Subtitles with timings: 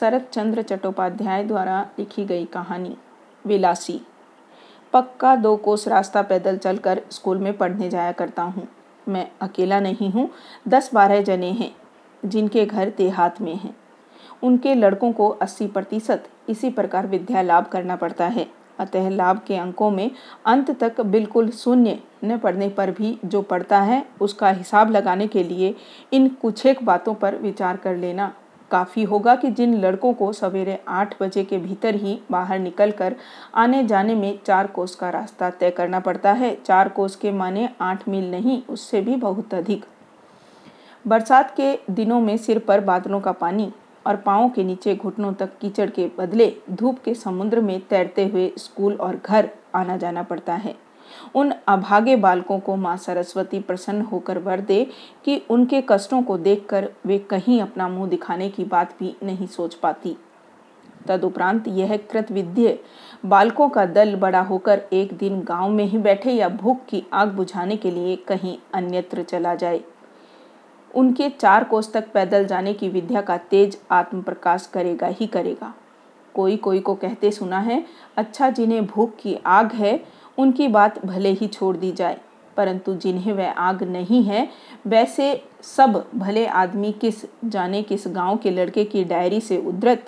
[0.00, 2.96] शरत चंद्र चट्टोपाध्याय द्वारा लिखी गई कहानी,
[3.44, 4.00] विलासी।
[4.92, 8.66] पक्का दो कोस रास्ता पैदल चलकर स्कूल में पढ़ने जाया करता हूँ।
[9.08, 10.28] मैं अकेला नहीं हूँ,
[10.68, 11.70] दस बारह जने हैं,
[12.22, 13.74] जिनके घर देहात में हैं।
[14.42, 18.46] उनके लड़कों को अस्सी प्रतिशत इसी प्रकार विद्या लाभ करना पड़ता है,
[18.78, 20.10] अतः लाभ के अंकों में
[20.46, 25.42] अंत तक बिल्कुल शून्य न पढ़ने पर भी जो पढ़ता है, उसका हिसाब लगाने के
[25.44, 25.74] लिए
[26.12, 28.34] इन कुछ एक बातों पर विचार कर लेना।
[28.70, 33.16] काफ़ी होगा कि जिन लड़कों को सवेरे आठ बजे के भीतर ही बाहर निकलकर
[33.54, 37.68] आने जाने में चार कोस का रास्ता तय करना पड़ता है। चार कोस के माने
[37.80, 39.84] आठ मील नहीं, उससे भी बहुत अधिक।
[41.04, 43.72] बरसात के दिनों में सिर पर बादलों का पानी
[44.06, 48.52] और पाँव के नीचे घुटनों तक कीचड़ के बदले धूप के समुद्र में तैरते हुए
[48.58, 50.74] स्कूल और घर आना जाना पड़ता है।
[51.34, 54.84] उन अभागे बालकों को माँ सरस्वती प्रसन्न होकर वर दे
[55.24, 59.74] कि उनके कष्टों को देखकर वे कहीं अपना मुँह दिखाने की बात भी नहीं सोच
[59.74, 60.16] पाती।
[61.08, 62.78] तदुपरांत यह कृतविद्य
[63.26, 67.28] बालकों का दल बड़ा होकर एक दिन गाँव में ही बैठे या भूख की आग
[67.28, 69.80] बुझाने के लिए कहीं अन्यत्र चला जाए।
[70.94, 75.72] उनके चार कोस तक पैदल जाने की विद्या का तेज आत्म प्रकाश करेगा ही करेगा।
[76.34, 77.84] कोई कोई को कहते सुना है
[78.16, 79.98] अच्छा जिन्हें भूख की आग है
[80.38, 82.20] उनकी बात भले ही छोड़ दी जाए,
[82.56, 84.48] परंतु जिन्हें वह आग नहीं है,
[84.86, 90.06] वैसे सब भले आदमी किस जाने किस गाँव के लड़के की डायरी से उद्धृत,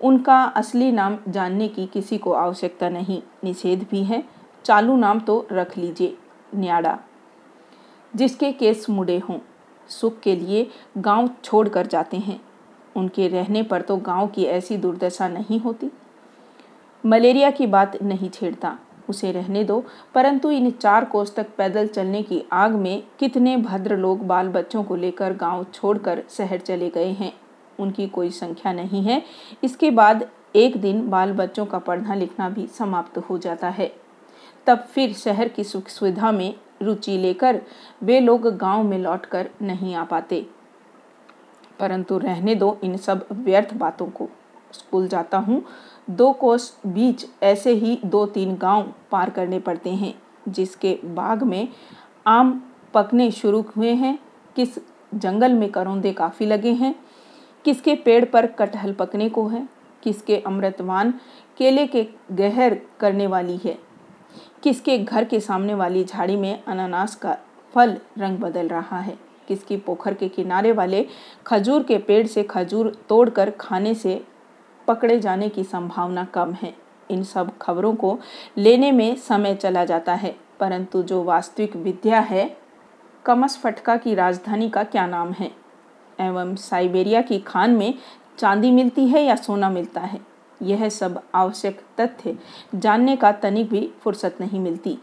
[0.00, 4.22] उनका असली नाम जानने की किसी को आवश्यकता नहीं, निषेध भी है।
[4.64, 6.16] चालू नाम तो रख लीजिए,
[6.54, 6.98] न्याड़ा।
[8.14, 9.38] जिसके केस मुड़े हों,
[9.88, 10.66] सुख के लिए
[10.98, 12.40] गाँव छोड़कर जाते हैं।
[12.96, 15.90] उनके रहने पर तो गाँव की ऐसी दुर्दशा नहीं होती।
[17.04, 18.78] मलेरिया की बात नहीं छेड़ता।
[19.08, 23.96] उसे रहने दो, परंतु इन चार कोस तक पैदल चलने की आग में कितने भद्र
[23.96, 27.32] लोग बाल बच्चों को लेकर गाँव छोड़कर शहर चले गए हैं?
[27.80, 29.22] उनकी कोई संख्या नहीं है।
[29.64, 33.92] इसके बाद एक दिन बाल बच्चों का पढ़ना लिखना भी समाप्त हो जाता है।
[34.66, 37.60] तब फिर शहर की सुख सुविधा में रुचि लेकर
[38.02, 40.46] वे लोग गाँव में लौटकर नहीं आ पाते।
[41.80, 44.28] परंतु रहने दो इन सब व्यर्थ बातों को।
[44.72, 45.62] स्कूल जाता हूँ
[46.10, 50.14] दो कोस बीच ऐसे ही दो तीन गाँव पार करने पड़ते हैं,
[50.48, 51.68] जिसके बाग में
[52.26, 52.62] आम
[52.94, 54.18] पकने शुरू हुए हैं।
[54.56, 54.78] किस
[55.14, 56.94] जंगल में करौंदे काफ़ी लगे हैं।
[57.64, 59.68] किसके पेड़ पर कटहल पकने को है।
[60.02, 61.14] किसके अमृतवान
[61.58, 63.78] केले के गहर करने वाली है।
[64.62, 67.36] किसके घर के सामने वाली झाड़ी में अनानास का
[67.74, 71.06] फल रंग बदल रहा है। किसकी पोखर के किनारे वाले
[71.46, 74.24] खजूर के पेड़ से खजूर तोड़कर खाने से
[74.88, 76.74] पकड़े जाने की संभावना कम है।
[77.10, 78.18] इन सब खबरों को
[78.58, 82.56] लेने में समय चला जाता है, परंतु जो वास्तविक विद्या है,
[83.24, 85.50] कमस फटका की राजधानी का क्या नाम है?
[86.20, 87.94] एवं साइबेरिया की खान में
[88.38, 90.20] चांदी मिलती है या सोना मिलता है?
[90.62, 92.36] यह सब आवश्यक तथ्य
[92.74, 94.98] जानने का तनिक भी फुर्सत नहीं मिलती।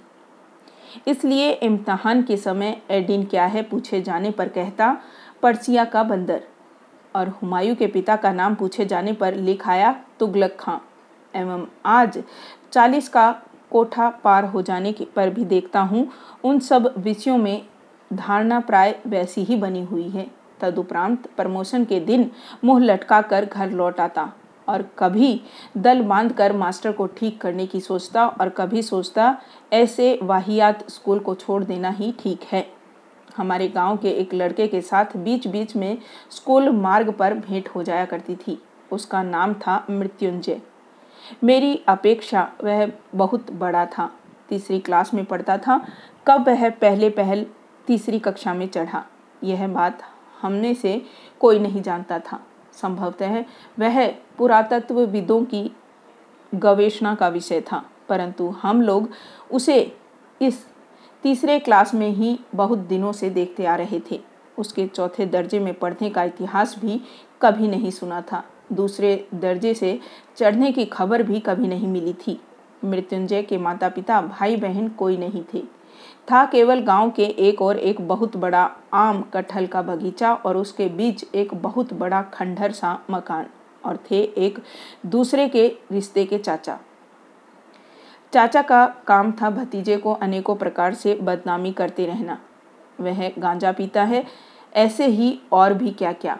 [1.08, 4.98] इसलिए इम्तहान के समय एडिन क्या है पूछे जाने पर कहता,
[5.42, 6.44] पर्सिया का बंदर।
[7.16, 10.78] और हुमायूं के पिता का नाम पूछे जाने पर लिखाया तुगलक खां
[11.34, 12.24] एवं आज
[12.72, 13.32] चालीस का
[13.72, 16.08] कोठा पार हो जाने के पर भी देखता हूँ,
[16.44, 17.66] उन सब विषयों में
[18.12, 20.28] धारणा प्राय वैसी ही बनी हुई है।
[20.62, 22.30] तदुपरांत प्रमोशन के दिन
[22.64, 24.32] मुँह लटका कर घर लौट आता
[24.68, 25.42] और कभी
[25.78, 29.36] दल बाँध कर मास्टर को ठीक करने की सोचता और कभी सोचता,
[29.74, 32.66] ऐसे वाहियात स्कूल को छोड़ देना ही ठीक है।
[33.38, 35.98] हमारे गाँव के एक लड़के के साथ बीच बीच में
[36.32, 40.62] स्कूल मार्ग पर भेंट हो जाया करती थी। उसका नाम था मृत्युंजय।
[41.44, 44.10] मेरी अपेक्षा वह बहुत बड़ा था।
[44.50, 45.78] तीसरी क्लास में पढ़ता था।
[46.28, 47.46] कब वह पहले पहल
[47.88, 49.04] तीसरी कक्षा में चढ़ा?
[49.44, 50.04] यह बात
[50.42, 51.02] हमने से
[51.40, 52.40] कोई नहीं जानता था।
[52.74, 53.44] संभवतः
[53.80, 54.08] वह
[54.38, 55.72] पुरातत्वविदों की
[56.56, 59.10] गवेषणा का विषय था, परंतु हम लोग
[59.52, 59.98] उसे
[60.42, 60.66] इस
[61.26, 64.20] तीसरे क्लास में ही बहुत दिनों से देखते आ रहे थे।
[64.58, 67.02] उसके चौथे दर्जे में पढ़ने का इतिहास भी
[67.42, 68.44] कभी नहीं सुना था।
[68.74, 70.00] दूसरे दर्जे से
[70.38, 72.40] चढ़ने की खबर भी कभी नहीं मिली थी।
[72.86, 75.64] मृत्युंजय के माता पिता भाई बहन कोई नहीं थे।
[76.32, 80.90] था केवल गाँव के एक और एक बहुत बड़ा आम कटहल का बगीचा और उसके
[80.90, 83.46] बीच एक बहुत बड़ा खंडहर सा मकान
[83.86, 84.60] और थे एक
[85.06, 86.80] दूसरे के रिश्ते के चाचा।
[88.36, 92.38] चाचा का काम था भतीजे को अनेकों प्रकार से बदनामी करते रहना।
[93.00, 94.24] वह गांजा पीता है,
[94.76, 96.38] ऐसे ही और भी क्या क्या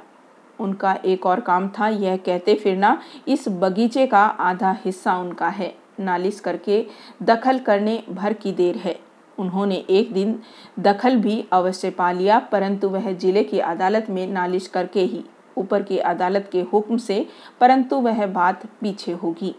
[0.60, 2.98] उनका एक और काम था यह कहते फिरना,
[3.28, 6.86] इस बगीचे का आधा हिस्सा उनका है। नालिश करके
[7.24, 9.00] दखल करने भर की देर है।
[9.38, 10.40] उन्होंने एक दिन
[10.80, 15.24] दखल भी अवश्य पा लिया, परंतु वह ज़िले की अदालत में नालिश करके ही,
[15.58, 17.26] ऊपर की अदालत के हुक्म से,
[17.62, 19.56] परंतु वह बात पीछे होगी।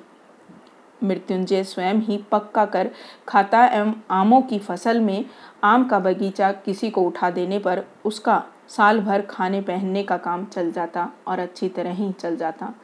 [1.04, 2.90] मृत्युंजय स्वयं ही पक्का कर
[3.28, 5.24] खाता एवं आमों की फ़सल में
[5.64, 10.44] आम का बगीचा किसी को उठा देने पर उसका साल भर खाने पहनने का काम
[10.44, 12.74] चल जाता और अच्छी तरह ही चल जाता।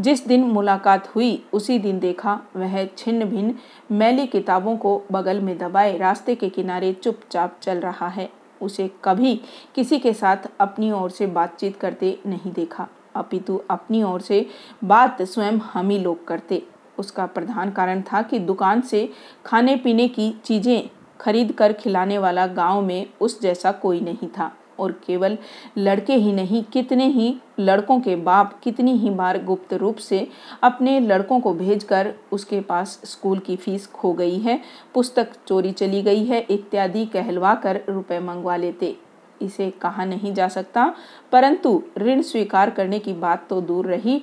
[0.00, 3.54] जिस दिन मुलाकात हुई, उसी दिन देखा वह छिन्न भिन्न
[3.94, 8.30] मैली किताबों को बगल में दबाए रास्ते के किनारे चुपचाप चल रहा है।
[8.62, 9.34] उसे कभी
[9.74, 14.46] किसी के साथ अपनी ओर से बातचीत करते नहीं देखा। अपितु अपनी ओर से
[14.84, 16.62] बात स्वयं हम ही लोग करते।
[16.98, 19.08] उसका प्रधान कारण था कि दुकान से
[19.46, 20.88] खाने पीने की चीज़ें
[21.20, 25.36] खरीद कर खिलाने वाला गाँव में उस जैसा कोई नहीं था और केवल
[25.78, 30.26] लड़के ही नहीं, कितने ही लड़कों के बाप कितनी ही बार गुप्त रूप से
[30.62, 34.60] अपने लड़कों को भेजकर उसके पास स्कूल की फ़ीस खो गई है,
[34.94, 38.96] पुस्तक चोरी चली गई है, इत्यादि कहलवा कर रुपये मंगवा लेते।
[39.42, 40.92] इसे कहा नहीं जा सकता,
[41.32, 44.22] परंतु ऋण स्वीकार करने की बात तो दूर रही।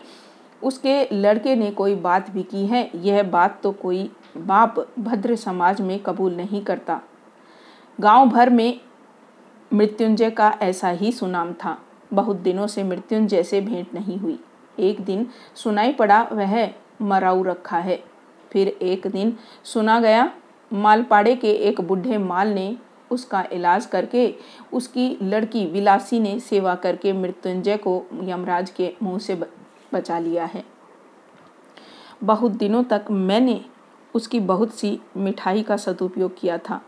[0.65, 5.81] उसके लड़के ने कोई बात भी की है, यह बात तो कोई बाप भद्र समाज
[5.81, 7.01] में कबूल नहीं करता।
[8.00, 8.79] गाँव भर में
[9.71, 11.77] मृत्युंजय का ऐसा ही सुनाम था।
[12.13, 14.39] बहुत दिनों से मृत्युंजय से भेंट नहीं हुई।
[14.79, 16.69] एक दिन सुनाई पड़ा, वह
[17.01, 18.03] मराऊ रखा है।
[18.51, 20.31] फिर एक दिन सुना गया,
[20.71, 22.75] मालपाड़े के एक बूढ़े माल ने
[23.11, 24.33] उसका इलाज करके
[24.73, 29.35] उसकी लड़की विलासी ने सेवा करके मृत्युंजय को यमराज के मुँह से
[29.93, 30.63] बचा लिया है।
[32.23, 33.61] बहुत दिनों तक मैंने
[34.13, 36.81] उसकी बहुत सी मिठाई का सदुपयोग किया था।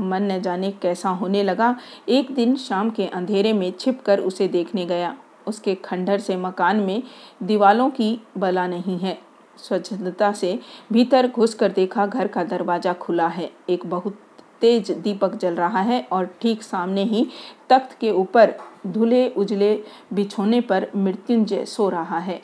[0.00, 1.74] मन न जाने कैसा होने लगा।
[2.08, 6.80] एक दिन शाम के अंधेरे में छिप कर उसे देखने गया। उसके खंडर से मकान
[6.80, 7.02] में
[7.42, 9.18] दीवालों की बला नहीं है।
[9.58, 10.58] स्वच्छता से
[10.92, 14.18] भीतर घुस कर देखा घर का दरवाज़ा खुला है। एक बहुत
[14.60, 17.26] तेज दीपक जल रहा है और ठीक सामने ही
[17.70, 18.54] तख्त के ऊपर
[18.86, 19.74] धुले उजले
[20.12, 22.40] बिछोने पर मृत्युंजय सो रहा है।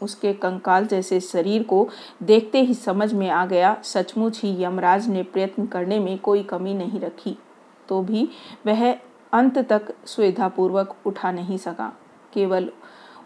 [0.00, 1.88] उसके कंकाल जैसे शरीर को
[2.22, 6.74] देखते ही समझ में आ गया, सचमुच ही यमराज ने प्रयत्न करने में कोई कमी
[6.74, 7.36] नहीं रखी।
[7.88, 8.28] तो भी
[8.66, 8.90] वह
[9.32, 11.92] अंत तक सुविधापूर्वक उठा नहीं सका,
[12.32, 12.70] केवल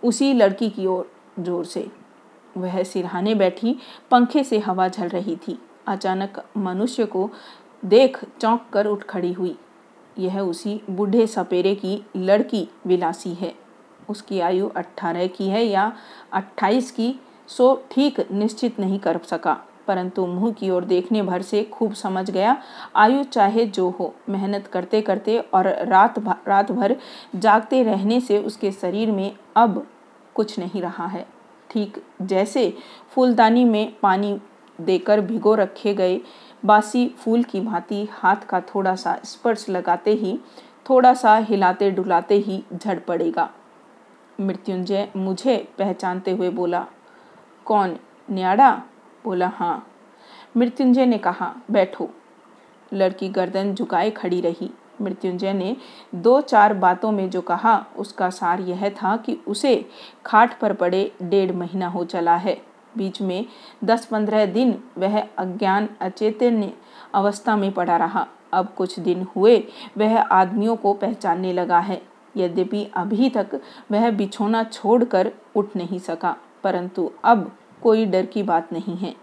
[0.03, 1.87] उसी लड़की की ओर ज़ोर से।
[2.57, 3.77] वह सिरहाने बैठी,
[4.11, 7.31] पंखे से हवा झल रही थी। अचानक मनुष्य को
[7.85, 9.57] देख चौंक कर उठ खड़ी हुई।
[10.19, 13.55] यह उसी बूढ़े सपेरे की लड़की विलासी है।
[14.11, 15.93] उसकी आयु अट्ठारह की है या
[16.33, 17.15] अट्ठाईस की,
[17.49, 22.31] सो ठीक निश्चित नहीं कर सका। परंतु मुँह की ओर देखने भर से खूब समझ
[22.31, 22.57] गया,
[22.97, 26.97] आयु चाहे जो हो, मेहनत करते करते और रात रात भर
[27.37, 29.87] जागते रहने से उसके शरीर में अब
[30.35, 31.27] कुछ नहीं रहा है।
[31.71, 32.73] ठीक जैसे
[33.11, 34.39] फूलदानी में पानी
[34.81, 36.21] देकर भिगो रखे गए
[36.67, 40.39] बासी फूल की भांति हाथ का थोड़ा सा स्पर्श लगाते ही
[40.91, 43.51] थोड़ा सा हिलाते डुलाते ही झड़ पड़ेगा।
[44.41, 46.87] मृत्युंजय मुझे पहचानते हुए बोला,
[47.65, 47.97] कौन,
[48.31, 48.83] न्याड़ा?
[49.25, 49.87] बोला हाँ।
[50.57, 52.11] मृत्युंजय ने कहा, बैठो।
[52.93, 54.71] लड़की गर्दन झुकाए खड़ी रही।
[55.01, 55.77] मृत्युंजय ने
[56.15, 59.89] दो चार बातों में जो कहा, उसका सार यह था कि उसे
[60.27, 63.47] खाट पर पड़े डेढ़ महीना हो चला है। बीच में
[63.85, 66.73] दस पंद्रह दिन वह अज्ञान अचेतन्य
[67.15, 69.57] अवस्था में पड़ा रहा। अब कुछ दिन हुए,
[69.99, 72.01] वह आदमियों को पहचानने लगा है।
[72.37, 73.61] यद्यपि अभी तक
[73.91, 77.51] वह बिछोना छोड़कर उठ नहीं सका, परंतु अब
[77.83, 79.15] कोई डर की बात नहीं है।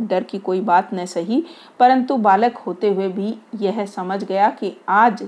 [0.00, 1.42] डर की कोई बात न सही,
[1.78, 5.26] परंतु बालक होते हुए भी यह समझ गया कि आज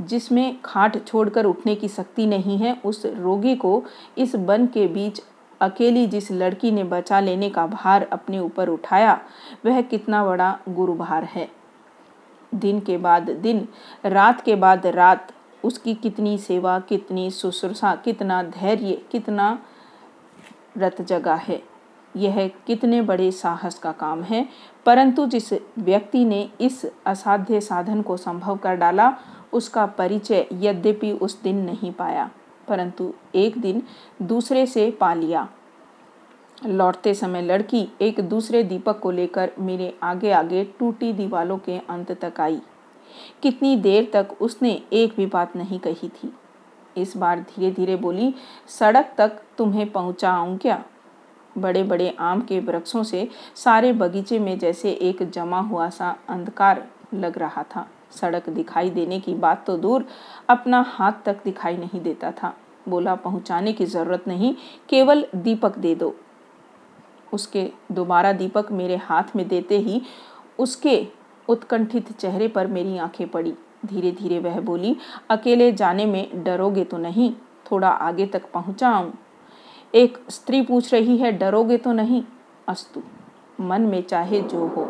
[0.00, 3.82] जिसमें खाट छोड़कर उठने की शक्ति नहीं है, उस रोगी को
[4.18, 5.22] इस वन के बीच
[5.60, 9.20] अकेली जिस लड़की ने बचा लेने का भार अपने ऊपर उठाया,
[9.66, 11.50] वह कितना बड़ा गुरु भार है।
[12.54, 13.68] दिन के बाद दिन,
[14.04, 15.32] रात के बाद रात,
[15.64, 19.58] उसकी कितनी सेवा, कितनी शुश्रूषा, कितना धैर्य, कितना
[20.78, 21.62] रत जगा है।
[22.16, 24.48] यह कितने बड़े साहस का काम है।
[24.86, 29.16] परंतु जिस व्यक्ति ने इस असाध्य साधन को संभव कर डाला,
[29.52, 32.30] उसका परिचय यद्यपि उस दिन नहीं पाया।
[32.68, 33.82] परंतु एक दिन
[34.22, 35.48] दूसरे से पा लिया।
[36.66, 42.12] लौटते समय लड़की एक दूसरे दीपक को लेकर मेरे आगे आगे टूटी दीवालों के अंत
[42.12, 42.60] तक आई।
[43.42, 46.32] कितनी देर तक उसने एक भी बात नहीं कही थी।
[46.96, 48.34] इस बार धीरे धीरे बोली,
[48.68, 50.84] सड़क तक तुम्हें पहुंचाऊं क्या?
[51.58, 56.88] बड़े बड़े आम के वृक्षों से सारे बगीचे में जैसे एक जमा हुआ सा अंधकार
[57.14, 60.04] लग रहा था। सड़क दिखाई देने की बात तो दूर
[60.48, 62.54] अपना हाथ तक दिखाई नहीं देता था।
[62.88, 64.54] बोला, पहुँचाने की ज़रूरत नहीं,
[64.88, 66.14] केवल दीपक दे दो।
[67.32, 70.02] उसके दोबारा दीपक मेरे हाथ में देते ही
[70.58, 71.06] उसके
[71.48, 73.54] उत्कंठित चेहरे पर मेरी आँखें पड़ी।
[73.86, 74.96] धीरे धीरे वह बोली,
[75.30, 77.32] अकेले जाने में डरोगे तो नहीं,
[77.70, 79.12] थोड़ा आगे तक पहुँचा आऊँ
[79.94, 82.22] एक स्त्री पूछ रही है, डरोगे तो नहीं?
[82.68, 83.02] अस्तु,
[83.60, 84.86] मन में चाहे जो हो।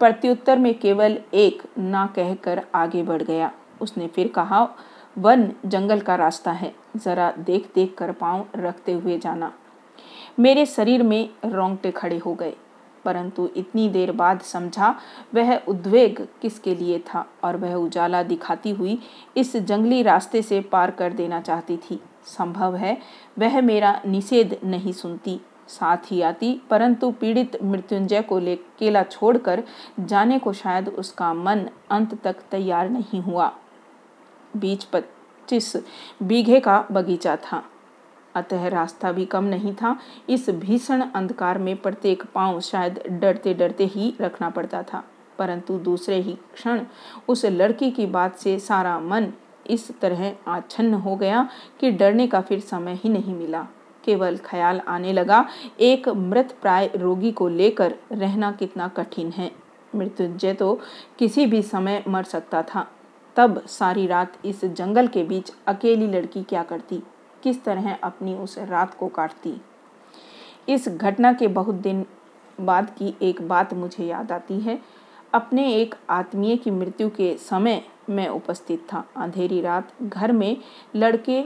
[0.00, 3.50] प्रत्युत्तर में केवल एक ना कहकर आगे बढ़ गया।
[3.80, 4.68] उसने फिर कहा,
[5.16, 9.52] वन जंगल का रास्ता है, ज़रा देख देख कर पाँव रखते हुए जाना।
[10.38, 12.54] मेरे शरीर में रोंगटे खड़े हो गए,
[13.04, 14.94] परंतु इतनी देर बाद समझा,
[15.34, 18.98] वह उद्वेग किसके लिए था और वह उजाला दिखाती हुई
[19.36, 22.96] इस जंगली रास्ते से पार कर देना चाहती थी। संभव है,
[23.38, 29.62] वह मेरा निषेध नहीं सुनती। साथ ही आती, परंतु पीड़ित मृत्युंजय को ले, केला छोड़कर
[30.00, 33.52] जाने को शायद उसका मन अंत तक तैयार नहीं हुआ।
[34.56, 35.76] बीच पच्चीस
[36.22, 37.64] बीघे का बगीचा था।
[38.34, 39.98] अतः रास्ता भी कम नहीं था।
[40.28, 45.04] इस भीषण अंधकार में प्रत्येक पाँव शायद डरते डरते ही रखना पड़ता था।
[45.38, 46.84] परंतु दूसरे ही क्षण
[47.28, 49.32] उस लड़की की बात से सारा मन
[49.66, 51.48] इस तरह आच्छन्न हो गया
[51.80, 53.66] कि डरने का फिर समय ही नहीं मिला।
[54.08, 55.44] केवल ख्याल आने लगा,
[55.80, 59.50] एक मृत प्राय रोगी को लेकर रहना कितना कठिन है।
[59.94, 60.80] मृत्युंजय तो
[61.18, 62.86] किसी भी समय मर सकता था।
[63.36, 67.02] तब सारी रात इस जंगल के बीच अकेली लड़की क्या करती?
[67.42, 69.60] किस तरह अपनी उस रात को काटती?
[70.68, 72.04] इस घटना के बहुत दिन
[72.60, 74.78] बाद की एक बात मुझे याद आती है।
[75.34, 80.56] अपने एक आत्मीय की मृत्यु के समय मैं उपस्थित था। अंधेरी रात घर में
[80.96, 81.44] लड़के,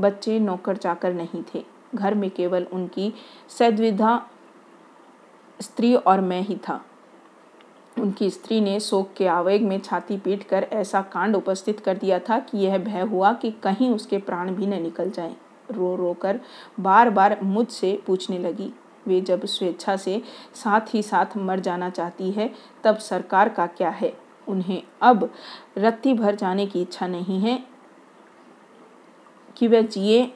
[0.00, 1.64] बच्चे, नौकर चाकर नहीं थे।
[1.96, 3.12] घर में केवल उनकी
[3.58, 4.26] सद्विधा
[5.60, 6.84] स्त्री और मैं ही था।
[7.98, 12.18] उनकी स्त्री ने शोक के आवेग में छाती पीट कर ऐसा कांड उपस्थित कर दिया
[12.18, 15.36] था कि यह भय हुआ कि कहीं उसके प्राण भी न निकल जाएँ।
[15.70, 16.40] रो रो कर
[16.80, 18.72] बार बार मुझसे पूछने लगी।
[19.06, 20.22] वे जब स्वेच्छा से
[20.54, 24.16] साथ ही साथ मर जाना चाहती है, तब सरकार का क्या है?
[24.48, 25.30] उन्हें अब
[25.78, 27.62] रत्ती भर जाने की इच्छा नहीं है
[29.56, 30.32] कि वह जिए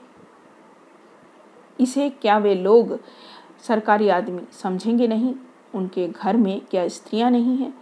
[1.81, 2.99] इसे क्या वे लोग
[3.69, 5.35] सरकारी आदमी समझेंगे नहीं?
[5.75, 7.73] उनके घर में क्या स्त्रियाँ नहीं हैं?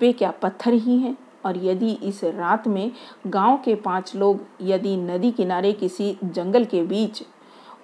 [0.00, 1.16] वे क्या पत्थर ही हैं?
[1.46, 2.90] और यदि इस रात में
[3.26, 7.22] गाँव के पाँच लोग यदि नदी किनारे किसी जंगल के बीच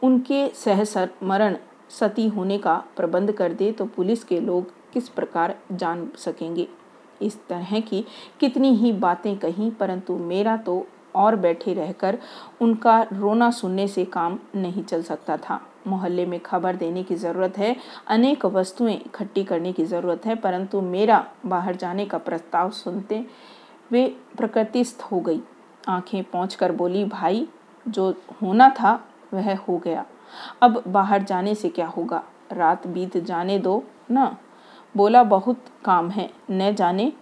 [0.03, 1.57] उनके सहसमरण
[1.91, 6.67] सती होने का प्रबंध कर दे तो पुलिस के लोग किस प्रकार जान सकेंगे?
[7.23, 8.05] इस तरह की
[8.41, 10.87] कितनी ही बातें कहीं, परंतु मेरा तो
[11.17, 12.19] और बैठे रहकर
[12.61, 17.59] उनका रोना सुनने से काम नहीं चल सकता था। मोहल्ले में खबर देने की ज़रूरत
[17.59, 17.76] है,
[18.09, 23.26] अनेक वस्तुएँ इकट्ठी करने की ज़रूरत है, परंतु मेरा बाहर जाने का प्रस्ताव सुनते
[23.93, 25.40] वे प्रकृतिस्थ हो गई।
[25.88, 27.49] आँखें पहुँच कर बोली, भाई,
[27.88, 28.11] जो
[28.43, 30.07] होना था, वह हो गया।
[30.62, 32.23] अब बाहर जाने से क्या होगा?
[32.52, 34.37] रात बीत जाने दो ना?
[34.97, 37.12] बोला, बहुत काम है, न जाने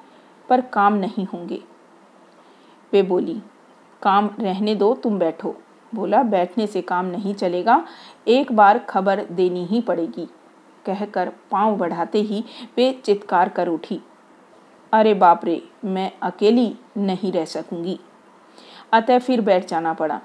[0.49, 1.62] पर काम नहीं होंगे।
[2.92, 3.42] वे बोली
[4.02, 5.57] काम रहने दो, तुम बैठो।
[5.95, 7.85] बोला, बैठने से काम नहीं चलेगा,
[8.28, 10.28] एक बार खबर देनी ही पड़ेगी।
[10.87, 12.45] कहकर पाँव बढ़ाते ही
[12.76, 14.00] वे चित्कार कर उठी।
[14.93, 18.00] अरे बाप रे, मैं अकेली नहीं रह सकूँगी।
[18.93, 20.21] अतः फिर बैठ जाना पड़ा।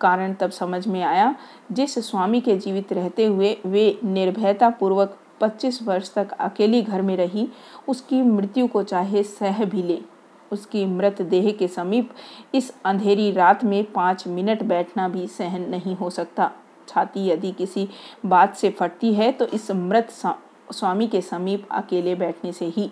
[0.00, 1.34] कारण तब समझ में आया,
[1.72, 7.16] जिस स्वामी के जीवित रहते हुए वे निर्भयता पूर्वक 25 वर्ष तक अकेली घर में
[7.16, 7.48] रही,
[7.88, 10.17] उसकी मृत्यु को चाहे सह भी ले।
[10.52, 12.10] उसकी मृत देह के समीप
[12.54, 16.50] इस अंधेरी रात में पाँच मिनट बैठना भी सहन नहीं हो सकता।
[16.88, 17.88] छाती यदि किसी
[18.26, 20.10] बात से फटती है तो इस मृत
[20.70, 22.90] स्वामी के समीप अकेले बैठने से ही।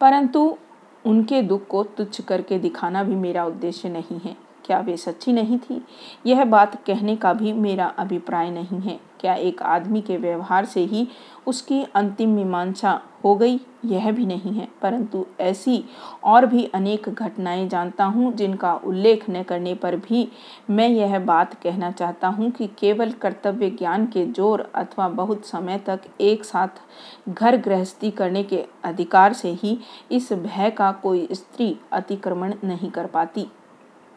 [0.00, 0.56] परंतु
[1.04, 5.58] उनके दुख को तुच्छ करके दिखाना भी मेरा उद्देश्य नहीं है। क्या वे सच्ची नहीं
[5.58, 5.82] थी?
[6.26, 10.80] यह बात कहने का भी मेरा अभिप्राय नहीं है। क्या एक आदमी के व्यवहार से
[10.80, 11.06] ही
[11.46, 13.58] उसकी अंतिम मीमांसा हो गई?
[13.84, 15.82] यह भी नहीं है। परंतु ऐसी
[16.24, 20.26] और भी अनेक घटनाएँ जानता हूँ, जिनका उल्लेख न करने पर भी
[20.70, 25.78] मैं यह बात कहना चाहता हूँ कि केवल कर्तव्य ज्ञान के ज़ोर अथवा बहुत समय
[25.78, 26.82] तक एक साथ
[27.28, 29.78] घर गृहस्थी करने के अधिकार से ही
[30.12, 33.46] इस भय का कोई स्त्री अतिक्रमण नहीं कर पाती।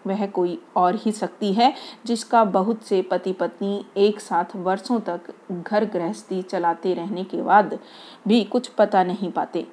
[0.08, 1.74] वह कोई और ही शक्ति है,
[2.06, 7.80] जिसका बहुत से पति पत्नी एक साथ वर्षों तक घर गृहस्थी चलाते रहने के बाद
[8.28, 9.68] भी कुछ पता नहीं पाते।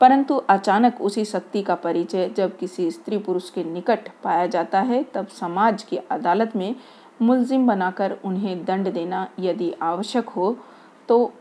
[0.00, 5.02] परंतु अचानक उसी शक्ति का परिचय जब किसी स्त्री पुरुष के निकट पाया जाता है,
[5.02, 6.76] तब समाज की अदालत में
[7.22, 10.56] मुलजिम बनाकर उन्हें दंड देना यदि आवश्यक हो
[11.08, 11.32] तो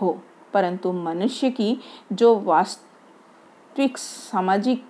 [0.00, 1.78] हो। परंतु मनुष्य की
[2.12, 4.84] जो वास्तविक सामाजिक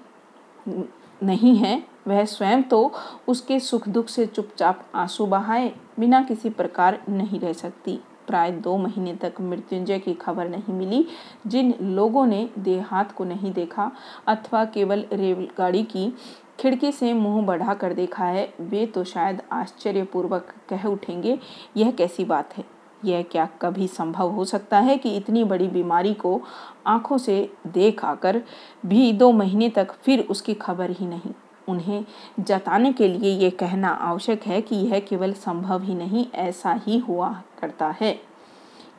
[1.23, 2.93] नहीं है, वह स्वयं तो
[3.29, 8.77] उसके सुख दुख से चुपचाप आँसू बहाए, बिना किसी प्रकार नहीं रह सकती। प्राय दो
[8.77, 11.07] महीने तक मृत्युंजय की खबर नहीं मिली,
[11.47, 13.91] जिन लोगों ने देहात को नहीं देखा,
[14.27, 16.13] अथवा केवल रेलगाड़ी की
[16.61, 21.39] खिड़की से मुँह बढ़ा कर देखा है, वे तो शायद आश्चर्यपूर्वक कह उठेंगे,
[21.77, 22.76] यह कैसी बात है?
[23.07, 26.41] यह क्या कभी संभव हो सकता है कि इतनी बड़ी बीमारी को
[26.87, 28.43] आँखों से देख आकर
[28.87, 31.33] भी दो महीने तक फिर उसकी खबर ही नहीं?
[31.69, 32.05] उन्हें
[32.41, 36.99] जताने के लिए ये कहना आवश्यक है कि यह केवल संभव ही नहीं, ऐसा ही
[36.99, 38.13] हुआ करता है।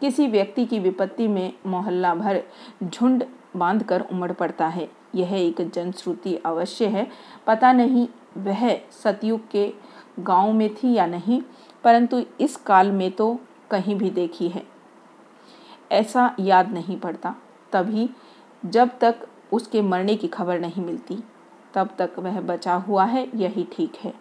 [0.02, 2.44] किसी व्यक्ति की विपत्ति में मोहल्ला भर
[2.84, 3.24] झुंड
[3.56, 7.08] बांधकर उमड़ पड़ता है। यह एक जनश्रुति अवश्य है।
[7.48, 8.70] पता नहीं वह
[9.04, 9.72] सतयुग के
[10.20, 11.42] गाँव में थी या नहीं,
[11.84, 13.40] परंतु इस काल में तो
[13.72, 14.66] कहीं भी देखी है।
[15.92, 17.36] ऐसा याद नहीं पड़ता।
[17.72, 18.10] तभी
[18.66, 21.24] जब तक उसके मरने की खबर नहीं मिलती,
[21.74, 24.14] तब तक वह बचा हुआ है, यही ठीक है।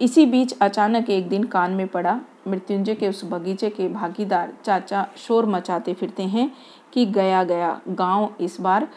[0.00, 5.08] इसी बीच अचानक एक दिन कान में पड़ा, मृत्युंजय के उस बगीचे के भागीदार चाचा
[5.16, 6.56] शोर मचाते फिरते हैं
[6.92, 8.88] कि गया गया, गाँव इस बार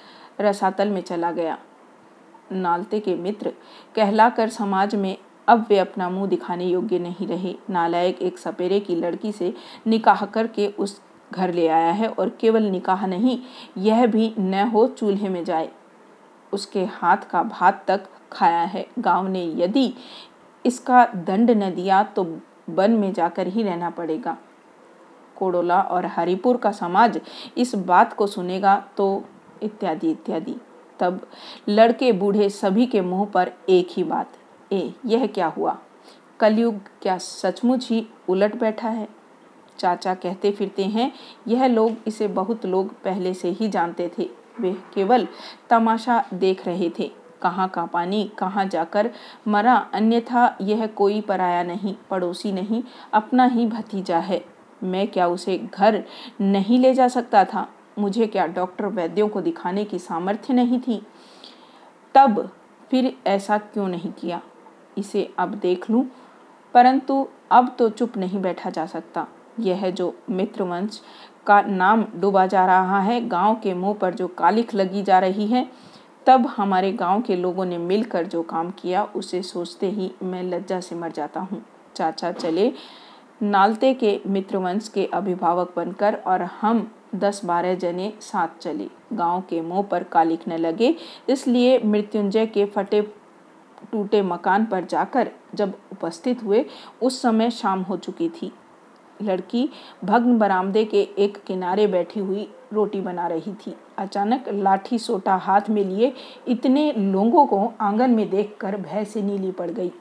[0.41, 1.57] रसातल में चला गया।
[2.51, 3.53] नालते के मित्र
[3.95, 8.95] कहलाकर समाज में अब वे अपना मुँह दिखाने योग्य नहीं रहे। नालायक एक सपेरे की
[8.95, 9.53] लड़की से
[9.87, 13.39] निकाह करके उस घर ले आया है और केवल निकाह नहीं,
[13.77, 15.69] यह भी न हो चूल्हे में जाए।
[16.53, 19.93] उसके हाथ का भात तक खाया है। गाँव ने यदि
[20.65, 22.23] इसका दंड न दिया तो
[22.69, 24.37] वन में जाकर ही रहना पड़ेगा।
[25.37, 27.19] कोडोला और हरिपुर का समाज
[27.57, 29.23] इस बात को सुनेगा तो
[29.63, 30.55] इत्यादि इत्यादि।
[30.99, 31.19] तब
[31.69, 34.37] लड़के बूढ़े सभी के मुँह पर एक ही बात।
[34.73, 35.77] ए, यह क्या हुआ?
[36.39, 39.07] कलयुग क्या सचमुच ही उलट बैठा है?
[39.79, 41.11] चाचा कहते फिरते हैं,
[41.47, 45.27] यह लोग इसे बहुत लोग पहले से ही जानते थे। वे केवल
[45.69, 47.11] तमाशा देख रहे थे।
[47.41, 49.11] कहाँ का पानी, कहाँ जाकर
[49.47, 54.45] मरा, अन्यथा यह कोई पराया नहीं, पड़ोसी नहीं, अपना ही भतीजा है।
[54.83, 56.03] मैं क्या उसे घर
[56.41, 57.69] नहीं ले जा सकता था?
[57.99, 61.05] मुझे क्या डॉक्टर वैद्यों को दिखाने की सामर्थ्य नहीं थी?
[62.15, 62.49] तब
[62.91, 64.41] फिर ऐसा क्यों नहीं किया?
[64.97, 66.05] इसे अब देख लूँ।
[66.73, 69.27] परंतु अब तो चुप नहीं बैठा जा सकता।
[69.59, 71.01] यह जो मित्रवंश
[71.47, 75.47] का नाम डूबा जा रहा है, गाँव के मुँह पर जो कालिख लगी जा रही
[75.47, 75.67] है,
[76.25, 80.79] तब हमारे गाँव के लोगों ने मिलकर जो काम किया, उसे सोचते ही मैं लज्जा
[80.79, 81.63] से मर जाता हूँ।
[81.95, 82.71] चाचा चले,
[83.41, 89.61] नालते के मित्रवंश के अभिभावक बनकर और हम दस बारह जने साथ चले। गाँव के
[89.61, 90.95] मुँह पर कालिक न लगे,
[91.29, 93.01] इसलिए मृत्युंजय के फटे
[93.91, 96.65] टूटे मकान पर जाकर जब उपस्थित हुए,
[97.01, 98.51] उस समय शाम हो चुकी थी।
[99.21, 99.69] लड़की
[100.03, 105.61] भग्न बरामदे के एक किनारे बैठी हुई रोटी बना रही थी। अचानक लाठी सोटा हाथ
[105.69, 106.13] में लिए
[106.47, 109.91] इतने लोगों को आँगन में देखकर भय से नीली पड़ गई।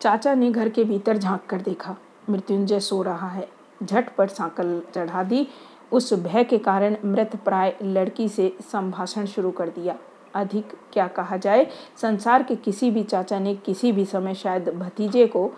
[0.00, 1.96] चाचा ने घर के भीतर झाँक कर देखा।
[2.30, 3.48] मृत्युंजय सो रहा है।
[3.82, 5.48] झटपट सांकल चढ़ा दी।
[5.92, 9.96] उस भय के कारण मृत प्राय लड़की से संभाषण शुरू कर दिया।
[10.34, 11.66] अधिक क्या कहा जाए?
[11.96, 15.50] संसार के किसी भी चाचा ने किसी भी समय शायद भतीजे को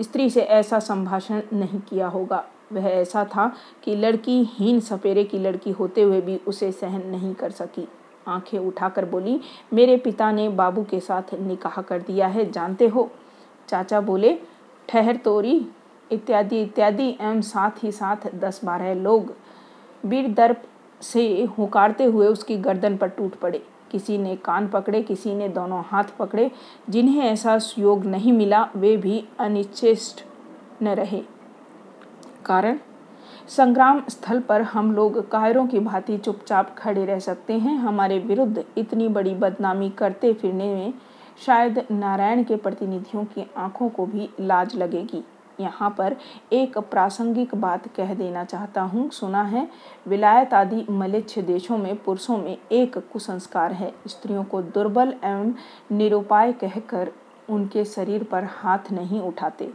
[0.00, 5.38] स्त्री से ऐसा संभाषण नहीं किया होगा। वह ऐसा था कि लड़की, हीन सपेरे की
[5.38, 7.88] लड़की होते हुए भी उसे सहन नहीं कर सकी।
[8.28, 9.40] आँखें उठाकर बोली,
[9.72, 13.10] मेरे पिता ने बाबू के साथ निकाह कर दिया है, जानते हो?
[13.68, 14.38] चाचा बोले,
[14.88, 15.68] ठहर तोरी,
[16.12, 19.34] इत्यादि इत्यादि, एवं साथ ही साथ दस बारह लोग।
[20.04, 20.62] वीर दर्प
[21.00, 25.82] से हुकारते हुए उसकी गर्दन पर टूट पड़े। किसी ने कान पकड़े, किसी ने दोनों
[25.86, 26.50] हाथ पकड़े,
[26.90, 30.24] जिन्हें ऐसा योग नहीं मिला, वे भी अनिश्चिष्ट
[30.82, 31.22] न रहे।
[32.44, 32.78] कारण?
[33.48, 38.64] संग्राम स्थल पर हम लोग कायरों की भांति चुपचाप खड़े रह सकते हैं। हमारे विरुद्ध
[38.78, 40.94] इतनी बड़ी बदनामी करते फिरने में
[41.46, 45.24] शायद नारायण के प्रतिनिधियों की आँखों को भी लाज लगेगी।
[45.60, 46.16] यहाँ पर
[46.52, 49.68] एक प्रासंगिक बात कह देना चाहता हूँ। सुना है,
[50.08, 55.54] विलायत आदि मलिच्छ देशों में पुरुषों में एक कुसंस्कार है। स्त्रियों को दुर्बल एवं
[55.92, 57.12] निरुपाय कहकर
[57.50, 59.70] उनके शरीर पर हाथ नहीं उठाते।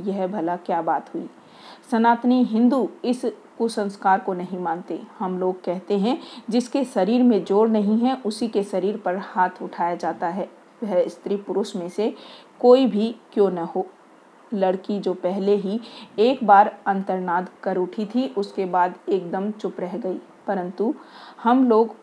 [0.00, 1.30] यह भला क्या बात हुई?
[1.90, 3.22] सनातनी हिंदू इस
[3.58, 6.18] कुसंस्कार को नहीं मानते। हम लोग कहते हैं,
[6.50, 10.48] जिसके शरीर में जोड़ नहीं है, उसी के शरीर पर हाथ उठाया जाता है।
[10.82, 12.14] वह स्त्री पुरुष में से
[12.60, 13.86] कोई भी क्यों न हो।
[14.54, 15.80] लड़की जो पहले ही
[16.18, 20.94] एक बार अंतर्नाद कर उठी थी, उसके बाद एकदम चुप रह गई। परंतु
[21.42, 21.94] हम लोग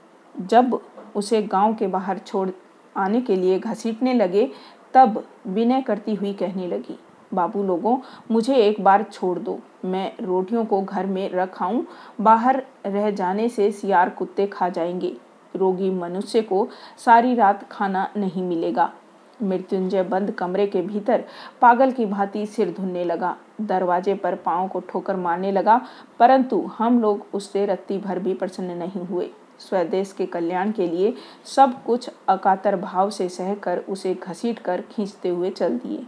[0.41, 0.79] जब
[1.15, 2.49] उसे गाँव के बाहर छोड़
[2.97, 4.51] आने के लिए घसीटने लगे,
[4.93, 6.99] तब विनय करती हुई कहने लगी,
[7.33, 7.97] बाबू लोगों,
[8.31, 11.83] मुझे एक बार छोड़ दो। मैं रोटियों को घर में रखाऊं
[12.21, 15.17] बाहर रह जाने से सियार कुत्ते खा जाएँगे।
[15.55, 18.93] रोगी मनुष्य को सारी रात खाना नहीं मिलेगा।
[19.41, 21.23] मृत्युंजय बंद कमरे के भीतर
[21.61, 25.81] पागल की भांति सिर धुनने लगा। दरवाजे पर पाँव को ठोकर मारने लगा,
[26.19, 31.13] परंतु हम लोग उससे रत्ती भर भी प्रसन्न नहीं हुए। स्वदेश के कल्याण के लिए
[31.45, 36.05] सब कुछ अकातर भाव से सहकर उसे घसीट कर खींचते हुए चल दिए।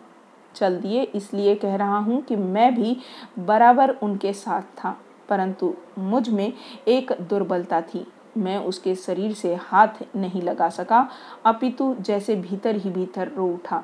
[0.55, 2.97] चल दिए, इसलिए कह रहा हूँ कि मैं भी
[3.39, 4.95] बराबर उनके साथ था,
[5.29, 6.53] परंतु मुझमें
[6.87, 8.05] एक दुर्बलता थी।
[8.37, 11.09] मैं उसके शरीर से हाथ नहीं लगा सका।
[11.45, 13.83] अपितु जैसे भीतर ही भीतर रो उठा।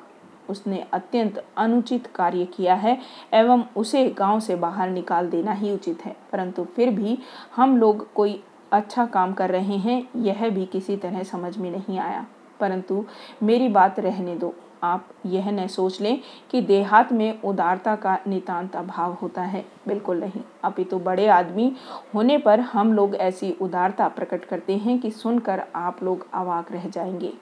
[0.50, 3.00] उसने अत्यंत अनुचित कार्य किया है
[3.34, 7.20] एवं उसे गाँव से बाहर निकाल देना ही उचित है। परंतु फिर भी
[7.56, 12.00] हम लोग कोई अच्छा काम कर रहे हैं, यह भी किसी तरह समझ में नहीं
[12.00, 12.26] आया।
[12.60, 13.06] परंतु
[13.44, 16.20] मेरी बात रहने दो। आप यह न सोच लें
[16.52, 21.72] कि देहात में उदारता का नितांत अभाव होता है। बिल्कुल नहीं। अभी तो बड़े आदमी
[22.16, 26.90] होने पर हम लोग ऐसी उदारता प्रकट करते हैं कि सुनकर आप लोग अवाक रह
[26.90, 27.34] जाएँगे।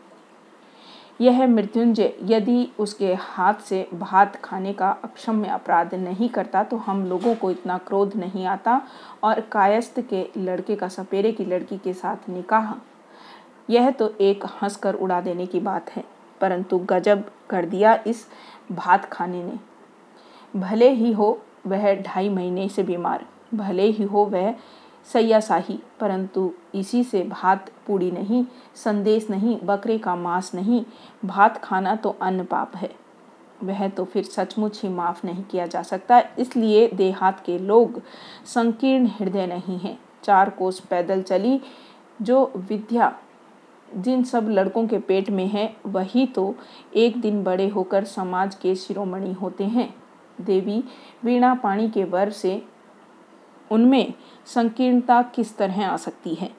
[1.21, 7.05] यह मृत्युंजय यदि उसके हाथ से भात खाने का अक्षम्य अपराध नहीं करता तो हम
[7.05, 8.81] लोगों को इतना क्रोध नहीं आता
[9.23, 12.73] और कायस्थ के लड़के का सपेरे की लड़की के साथ निकाह।
[13.69, 16.03] यह तो एक हंसकर उड़ा देने की बात है।
[16.41, 18.25] परंतु गजब कर दिया इस
[18.71, 19.59] भात खाने ने।
[20.53, 24.53] भले ही हो वह ढाई महीने से बीमार, भले ही हो वह
[25.07, 30.83] सैयासाही, परंतु इसी से भात पूड़ी नहीं, संदेश नहीं, बकरे का मांस नहीं,
[31.25, 32.89] भात खाना तो अन्न पाप है।
[33.63, 38.01] वह तो फिर सचमुच ही माफ़ नहीं किया जा सकता, इसलिए देहात के लोग
[38.45, 41.59] संकीर्ण हृदय नहीं हैं। चार कोस पैदल चली,
[42.21, 43.13] जो विद्या
[43.95, 46.53] जिन सब लड़कों के पेट में है, वही तो
[46.95, 49.93] एक दिन बड़े होकर समाज के शिरोमणि होते हैं।
[50.41, 50.83] देवी,
[51.23, 52.61] वीणा पाणी के वर से
[53.71, 54.13] उनमें
[54.45, 56.49] संकीर्णता किस तरह आ सकती है?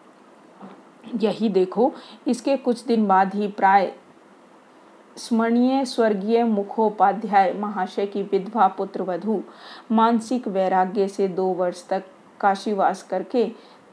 [1.21, 1.92] यही देखो,
[2.27, 3.92] इसके कुछ दिन बाद ही प्राय
[5.16, 9.42] स्मरणीय स्वर्गीय मुखोपाध्याय महाशय की विधवा पुत्र वधु
[9.92, 12.05] मानसिक वैराग्य से दो वर्ष तक
[12.40, 13.45] काशीवास करके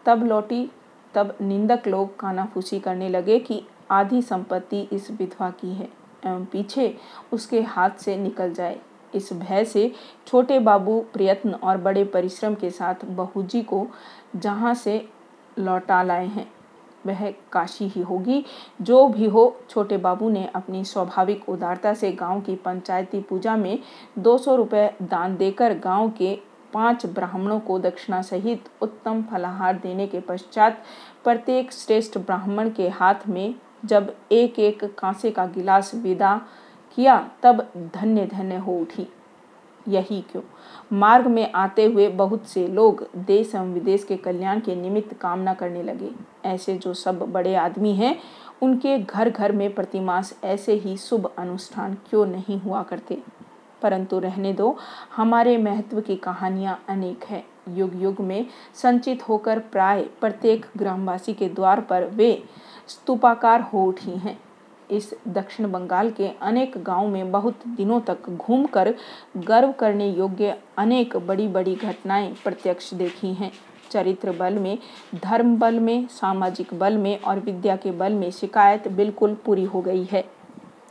[0.05, 0.69] तब लौटी
[1.13, 5.89] तब निंदक लोग कानाफूसी करने लगे कि आधी संपत्ति इस विधवा की है,
[6.25, 6.95] एवं पीछे
[7.33, 8.79] उसके हाथ से निकल जाए।
[9.15, 9.91] इस भय से
[10.27, 13.85] छोटे बाबू प्रयत्न और बड़े परिश्रम के साथ बहू जी को
[14.35, 15.07] जहाँ से
[15.59, 16.51] लौटा लाए हैं,
[17.05, 18.43] वह काशी ही होगी।
[18.81, 23.79] जो भी हो, छोटे बाबू ने अपनी स्वाभाविक उदारता से गाँव की पंचायती पूजा में
[24.19, 26.37] दो सौ रुपये दान देकर गाँव के
[26.73, 30.83] पाँच ब्राह्मणों को दक्षिणा सहित उत्तम फलाहार देने के पश्चात
[31.23, 33.55] प्रत्येक श्रेष्ठ ब्राह्मण के हाथ में
[33.85, 36.41] जब एक एक कांसे का गिलास विदा
[36.95, 39.07] किया, तब धन्य धन्य हो उठी।
[39.87, 40.43] यही क्यों?
[40.93, 45.53] मार्ग में आते हुए बहुत से लोग देश एवं विदेश के कल्याण के निमित्त कामना
[45.53, 46.11] करने लगे।
[46.45, 48.19] ऐसे जो सब बड़े आदमी हैं,
[48.61, 53.23] उनके घर घर में प्रतिमास ऐसे ही शुभ अनुष्ठान क्यों नहीं हुआ करते?
[53.81, 54.77] परंतु रहने दो।
[55.15, 61.49] हमारे महत्व की कहानियाँ अनेक हैं। युग युग में संचित होकर प्राय प्रत्येक ग्रामवासी के
[61.49, 62.43] द्वार पर वे
[62.87, 64.39] स्तूपाकार हो उठी हैं।
[64.91, 68.93] इस दक्षिण बंगाल के अनेक गाँव में बहुत दिनों तक घूमकर
[69.37, 73.51] गर्व करने योग्य अनेक बड़ी बड़ी घटनाएँ प्रत्यक्ष देखी हैं।
[73.91, 74.77] चरित्र बल में,
[75.23, 79.81] धर्म बल में, सामाजिक बल में और विद्या के बल में शिकायत बिल्कुल पूरी हो
[79.81, 80.38] गई है।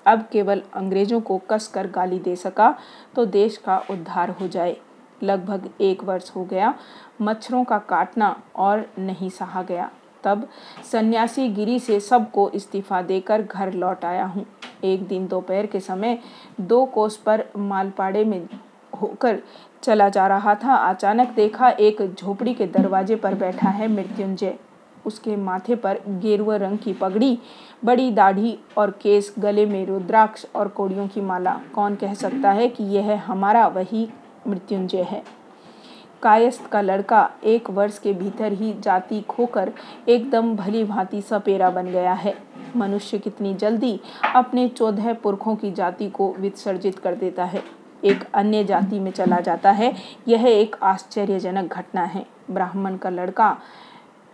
[0.08, 2.74] अब केवल अंग्रेज़ों को कसकर गाली दे सका
[3.16, 4.76] तो देश का उद्धार हो जाए।
[5.22, 6.74] लगभग एक वर्ष हो गया,
[7.22, 9.90] मच्छरों का काटना और नहीं सहा गया।
[10.24, 10.46] तब
[10.92, 14.44] सन्यासी गिरी से सबको इस्तीफा देकर घर लौट आया हूँ।
[14.84, 16.18] एक दिन दोपहर के समय
[16.60, 18.48] दो कोस पर मालपाड़े में
[18.92, 19.42] होकर
[19.82, 24.58] चला जा रहा था। अचानक देखा एक झोपड़ी के दरवाजे पर बैठा है मृत्युंजय।
[25.08, 27.38] उसके माथे पर गेरुआ रंग की पगड़ी,
[27.84, 32.68] बड़ी दाढ़ी और केस गले में रुद्राक्ष और कोड़ियों की माला। कौन कह सकता है
[32.68, 34.08] कि यह हमारा वही
[34.48, 35.22] मृत्युंजय है?
[36.22, 39.72] कायस्थ का लड़का एक वर्ष के भीतर ही जाति खोकर
[40.08, 42.34] एकदम भली भांति सपेरा बन गया है।
[42.76, 44.00] मनुष्य कितनी जल्दी
[44.34, 47.62] अपने चौदह पुरखों की जाति को विसर्जित कर देता है।
[48.04, 49.94] एक अन्य जाति में चला जाता है।
[50.28, 53.56] यह एक आश्चर्यजनक घटना है। ब्राह्मण का लड़का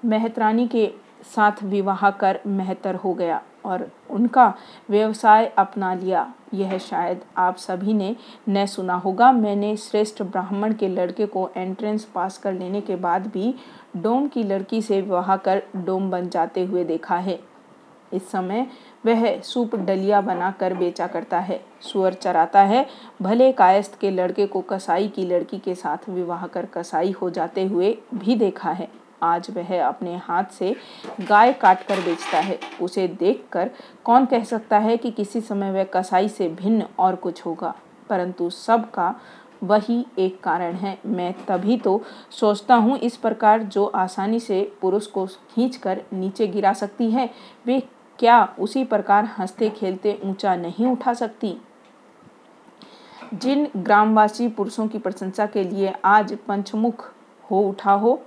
[0.04, 0.90] मेहतरानी के
[1.34, 4.52] साथ विवाह कर मेहतर हो गया और उनका
[4.90, 8.14] व्यवसाय अपना लिया। यह शायद आप सभी ने
[8.48, 13.26] न सुना होगा। मैंने श्रेष्ठ ब्राह्मण के लड़के को एंट्रेंस पास कर लेने के बाद
[13.26, 13.54] भी
[13.96, 17.38] डोम की लड़की से विवाह कर डोम बन जाते हुए देखा है।
[18.12, 18.66] इस समय
[19.06, 22.86] वह सूप डलिया बनाकर बेचा करता है, सुअर चराता है।
[23.22, 27.66] भले कायस्थ के लड़के को कसाई की लड़की के साथ विवाह कर कसाई हो जाते
[27.66, 28.88] हुए भी देखा है।
[29.24, 30.74] आज वह अपने हाथ से
[31.20, 33.70] गाय काट कर बेचता है। उसे देखकर
[34.04, 37.74] कौन कह सकता है कि किसी समय वह कसाई से भिन्न और कुछ होगा?
[38.10, 39.14] परंतु सबका
[39.62, 45.06] वही एक कारण है। मैं तभी तो सोचता हूँ इस प्रकार जो आसानी से पुरुष
[45.06, 47.30] को खींचकर नीचे गिरा सकती है,
[47.66, 47.80] वे
[48.18, 51.56] क्या उसी प्रकार हँसते खेलते ऊँचा नहीं उठा सकती?
[53.34, 57.04] जिन ग्रामवासी पुरुषों की प्रशंसा के लिए आज पंचमुख
[57.50, 58.20] हो उठा हो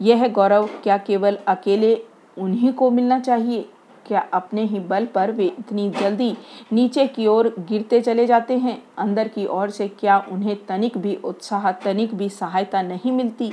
[0.00, 2.04] यह गौरव, क्या केवल अकेले
[2.38, 3.68] उन्हीं को मिलना चाहिए?
[4.06, 6.36] क्या अपने ही बल पर वे इतनी जल्दी
[6.72, 8.82] नीचे की ओर गिरते चले जाते हैं?
[8.98, 13.52] अंदर की ओर से क्या उन्हें तनिक भी उत्साह, तनिक भी सहायता नहीं मिलती?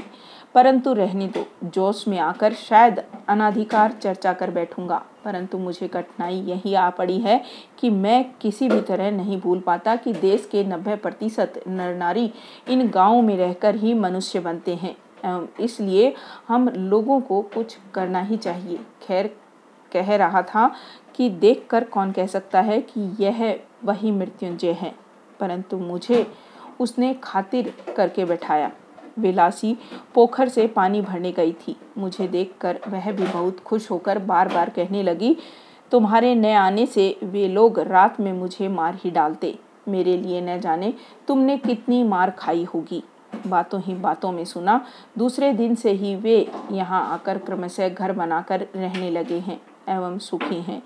[0.56, 6.73] परंतु रहने दो, जोश में आकर शायद अनाधिकार चर्चा कर बैठूँगा। परंतु मुझे कठिनाई यही
[6.73, 7.43] आ पड़ी है
[7.80, 12.34] कि मैं किसी भी तरह नहीं भूल पाता कि देश के नब्बे प्रतिशत नर नारी
[12.67, 16.13] इन गाँवों में रहकर ही मनुष्य बनते हैं। इसलिए
[16.47, 19.27] हम लोगों को कुछ करना ही चाहिए। खैर,
[19.91, 20.71] कह रहा था
[21.15, 24.93] कि देखकर कौन कह सकता है कि यह वही मृत्युंजय है,
[25.39, 26.25] परंतु मुझे
[26.79, 28.71] उसने खातिर करके बैठाया।
[29.19, 29.77] विलासी
[30.15, 34.69] पोखर से पानी भरने गई थी। मुझे देखकर वह भी बहुत खुश होकर बार बार
[34.69, 35.36] कहने लगी,
[35.91, 40.60] तुम्हारे न आने से वे लोग रात में मुझे मार ही डालते। मेरे लिए न
[40.60, 40.93] जाने
[41.27, 43.03] तुमने कितनी मार खाई होगी।
[43.47, 44.86] बातों ही बातों में सुना।
[45.17, 50.62] दूसरे दिन से ही वे यहाँ आकर क्रमशः घर बनाकर रहने लगे हैं एवं सुखी
[50.62, 50.82] हैं।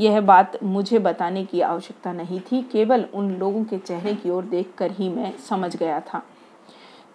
[0.00, 4.44] यह बात मुझे बताने की आवश्यकता नहीं थी, केवल उन लोगों के चेहरे की ओर
[4.44, 6.22] देखकर ही मैं समझ गया था।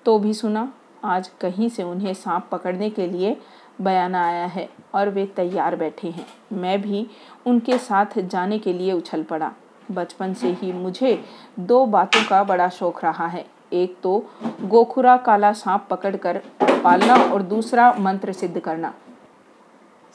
[0.06, 0.74] तो भी सुना,
[1.04, 3.38] आज कहीं से उन्हें सांप पकड़ने के लिए
[3.82, 7.08] बयाना आया है और वे तैयार बैठे हैं। मैं भी
[7.46, 9.52] उनके साथ जाने के लिए उछल पड़ा।
[9.92, 11.24] बचपन से ही मुझे
[11.60, 14.18] दो बातों का बड़ा शौक रहा है। एक तो
[14.62, 16.42] गोखुरा काला सांप पकड़कर
[16.84, 18.94] पालना और दूसरा मंत्र सिद्ध करना।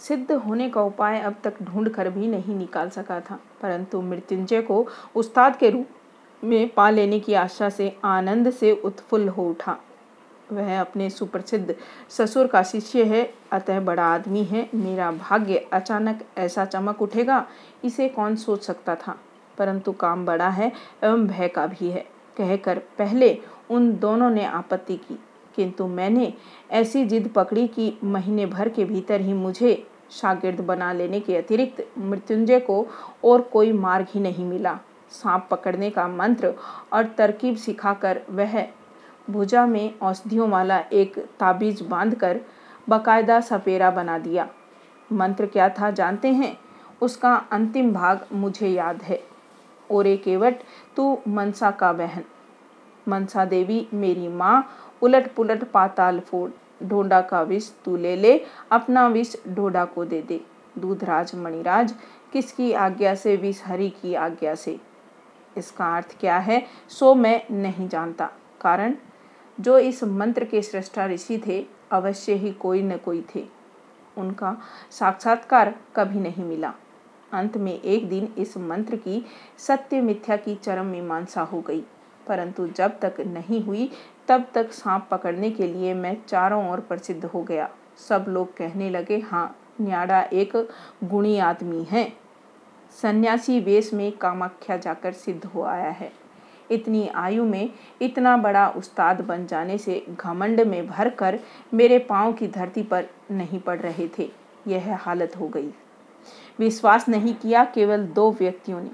[0.00, 4.62] सिद्ध होने का उपाय अब तक ढूंढ कर भी नहीं निकाल सका था, परंतु मृत्युंजय
[4.62, 5.88] को उस्ताद के रूप
[6.42, 9.76] में पा लेने की आशा से आनंद से उत्फुल्ल हो उठा।
[10.52, 11.74] वह अपने सुप्रसिद्ध
[12.10, 17.44] ससुर का शिष्य है, अतः बड़ा आदमी है। मेरा भाग्य अचानक ऐसा चमक उठेगा,
[17.84, 19.16] इसे कौन सोच सकता था?
[19.58, 20.72] परंतु काम बड़ा है
[21.04, 22.04] एवं भय का भी है।
[22.36, 23.38] कहकर पहले
[23.70, 25.18] उन दोनों ने आपत्ति की।
[25.56, 26.34] किंतु मैंने
[26.70, 31.88] ऐसी जिद पकड़ी कि महीने भर के भीतर ही मुझे शागिर्द बना लेने के अतिरिक्त
[31.98, 32.86] मृत्युंजय को
[33.24, 34.78] और कोई मार्ग ही नहीं मिला।
[35.10, 36.54] सांप पकड़ने का मंत्र
[36.92, 38.68] और तरकीब सिखाकर वह
[39.30, 42.40] भुजा में औषधियों वाला एक ताबीज बांधकर
[42.88, 44.48] बकायदा सपेरा बना दिया।
[45.12, 46.58] मंत्र क्या था जानते हैं?
[47.02, 49.31] उसका अंतिम भाग मुझे याद है।
[49.92, 50.54] ओरे केवट,
[50.96, 52.24] तू मनसा का बहन।
[53.08, 54.68] मनसा देवी, मेरी माँ,
[55.02, 56.50] उलट पुलट पाताल फोड़।
[56.82, 60.40] ढोंडा का विष तू ले ले, अपना विष ढोडा को दे दे।
[60.78, 61.94] दूधराज मणिराज,
[62.32, 64.80] किसकी आज्ञा से विष हरि की आज्ञा से?
[65.56, 68.94] इसका अर्थ क्या है, सो मैं नहीं जानता। कारण?
[69.60, 73.48] जो इस मंत्र के सृष्टा ऋषि थे, अवश्य ही कोई न कोई थे।
[74.18, 74.56] उनका
[74.90, 76.74] साक्षात्कार कभी नहीं मिला।
[77.32, 79.26] अंत में एक दिन इस मंत्र की
[79.58, 81.84] सत्य मिथ्या की चरम मीमांसा हो गई।
[82.26, 83.90] परंतु जब तक नहीं हुई,
[84.28, 87.70] तब तक सांप पकड़ने के लिए मैं चारों ओर प्रसिद्ध हो गया।
[88.08, 90.68] सब लोग कहने लगे हाँ न्याड़ा एक
[91.04, 92.12] गुणी आदमी है।
[93.02, 96.12] सन्यासी वेश में कामाख्या जाकर सिद्ध हो आया है।
[96.70, 97.70] इतनी आयु में
[98.02, 101.40] इतना बड़ा उस्ताद बन जाने से घमंड में भरकर
[101.74, 104.30] मेरे पाँव की धरती पर नहीं पड़ रहे थे।
[104.66, 105.70] यह हालत हो गई।
[106.58, 108.90] विश्वास नहीं किया केवल दो व्यक्तियों ने।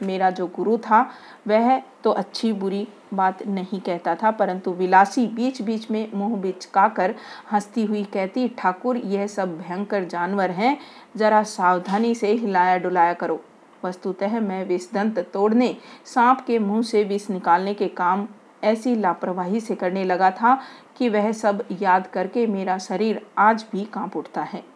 [0.00, 1.10] मेरा जो गुरु था,
[1.48, 6.88] वह तो अच्छी बुरी बात नहीं कहता था, परंतु विलासी बीच बीच में मुँह बिचका
[6.88, 7.14] कर
[7.52, 10.78] हंसती हुई कहती, ठाकुर, यह सब भयंकर जानवर हैं,
[11.16, 13.40] जरा सावधानी से हिलाया डुलाया करो।
[13.84, 18.28] वस्तुतः मैं विषदंत तोड़ने, सांप के मुँह से विष निकालने के काम
[18.64, 20.60] ऐसी लापरवाही से करने लगा था
[20.96, 24.71] कि वह सब याद करके मेरा शरीर आज भी काँप उठता है।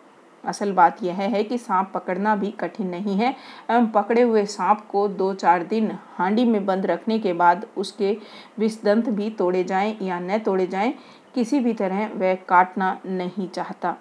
[0.46, 3.34] असल बात यह है कि सांप पकड़ना भी कठिन नहीं है।
[3.70, 8.16] एवं पकड़े हुए सांप को दो चार दिन हांडी में बंद रखने के बाद उसके
[8.58, 10.94] विषदंत भी तोड़े जाएँ या न तोड़े जाएँ,
[11.34, 13.96] किसी भी तरह वह काटना नहीं चाहता।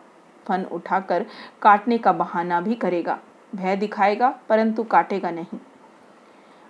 [0.45, 1.25] फन उठाकर
[1.61, 3.17] काटने का बहाना भी करेगा,
[3.55, 5.59] भय दिखाएगा, परंतु काटेगा नहीं।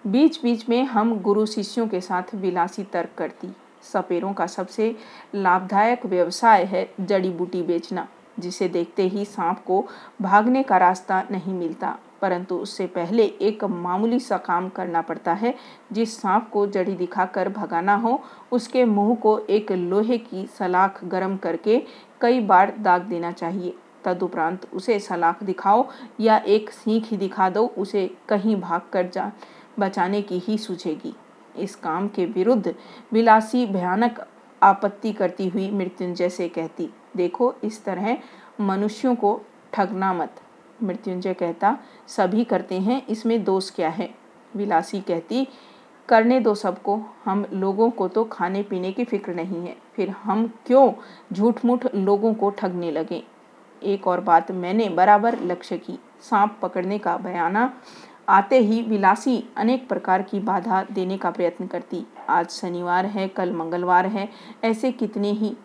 [0.05, 3.47] बीच बीच में हम गुरु शिष्यों के साथ विलासी तर्क करती,
[3.83, 4.95] सपेरों का सबसे
[5.35, 8.07] लाभदायक व्यवसाय है जड़ी बूटी बेचना।
[8.39, 9.85] जिसे देखते ही सांप को
[10.21, 15.55] भागने का रास्ता नहीं मिलता। परंतु उससे पहले एक मामूली सा काम करना पड़ता है।
[15.91, 21.37] जिस सांप को जड़ी दिखाकर भगाना हो, उसके मुँह को एक लोहे की सलाख गर्म
[21.37, 21.83] करके
[22.21, 25.87] कई बार दाग देना चाहिए। तदुपरांत उसे सलाख दिखाओ
[26.19, 29.31] या एक सीख ही दिखा दो, उसे कहीं भाग कर जा,
[29.79, 31.15] बचाने की ही सूझेगी।
[31.57, 32.75] इस काम के विरुद्ध
[33.13, 34.27] विलासी भयानक
[34.65, 38.17] आपत्ति करती हुई मृत्युंजय से कहती, देखो, इस तरह
[38.61, 39.39] मनुष्यों को
[39.73, 40.41] ठगना मत।
[40.83, 44.09] मृत्युंजय कहता, सभी करते हैं, इसमें दोष क्या है?
[44.55, 45.47] विलासी कहती,
[46.09, 50.47] करने दो सबको, हम लोगों को तो खाने पीने की फ़िक्र नहीं है, फिर हम
[50.65, 50.91] क्यों
[51.33, 53.23] झूठ मूठ लोगों को ठगने लगे?
[53.83, 57.73] एक और बात मैंने बराबर लक्ष्य की, सांप पकड़ने का बयाना
[58.27, 63.51] आते ही विलासी अनेक प्रकार की बाधा देने का प्रयत्न करती। आज शनिवार है, कल
[63.51, 64.29] मंगलवार है,
[64.63, 65.55] ऐसे कितने ही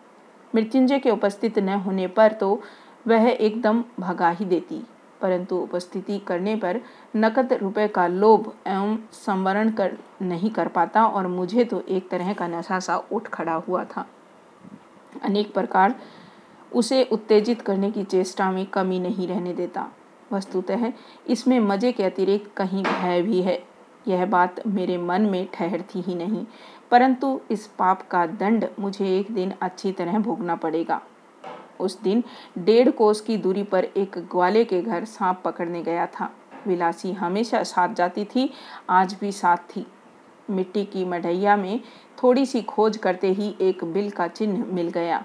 [0.54, 2.62] मृत्युंजय के उपस्थित न होने पर तो
[3.08, 4.82] वह एकदम भगा ही देती।
[5.20, 6.80] परंतु उपस्थिति करने पर
[7.16, 12.32] नकद रुपए का लोभ एवं संवरण कर नहीं कर पाता और मुझे तो एक तरह
[12.32, 14.06] का नशा सा उठ खड़ा हुआ था।
[15.22, 15.94] अनेक प्रकार
[16.72, 19.88] उसे उत्तेजित करने की चेष्टा में कमी नहीं रहने देता।
[20.32, 20.92] वस्तुतः
[21.26, 23.62] इसमें मज़े के अतिरिक्त कहीं भय भी है।
[24.08, 26.44] यह बात मेरे मन में ठहरती ही नहीं,
[26.90, 31.00] परंतु इस पाप का दंड मुझे एक दिन अच्छी तरह भोगना पड़ेगा।
[31.80, 32.22] उस दिन
[32.58, 36.30] डेढ़ कोस की दूरी पर एक ग्वाले के घर सांप पकड़ने गया था।
[36.66, 38.50] विलासी हमेशा साथ जाती थी,
[38.90, 39.86] आज भी साथ थी।
[40.50, 41.80] मिट्टी की मढ़ैया में
[42.22, 45.24] थोड़ी सी खोज करते ही एक बिल का चिन्ह मिल गया।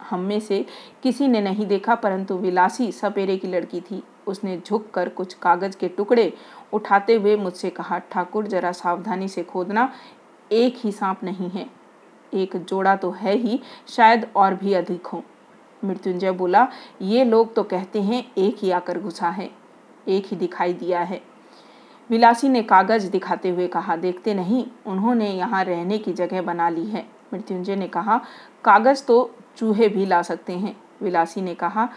[0.00, 0.64] हम में से
[1.02, 5.88] किसी ने नहीं देखा, परंतु विलासी सपेरे की लड़की थी। उसने झुककर कुछ कागज़ के
[5.88, 6.32] टुकड़े
[6.72, 9.90] उठाते हुए मुझसे कहा, ठाकुर, जरा सावधानी से खोदना
[10.50, 11.66] एक ही सांप नहीं है,
[12.32, 15.22] एक जोड़ा तो है ही, शायद और भी अधिक हो।
[15.82, 16.66] मृत्युंजय बोला,
[17.02, 19.50] ये लोग तो कहते हैं एक ही आकर घुसा है,
[20.08, 21.20] एक ही दिखाई दिया है।
[22.10, 26.84] विलासी ने कागज़ दिखाते हुए कहा, देखते नहीं, उन्होंने यहाँ रहने की जगह बना ली
[26.84, 28.20] है। मृत्युंजय ने कहा,
[28.64, 31.88] कागज़ तो चूहे भी ला सकते हैं। विलासी ने कहा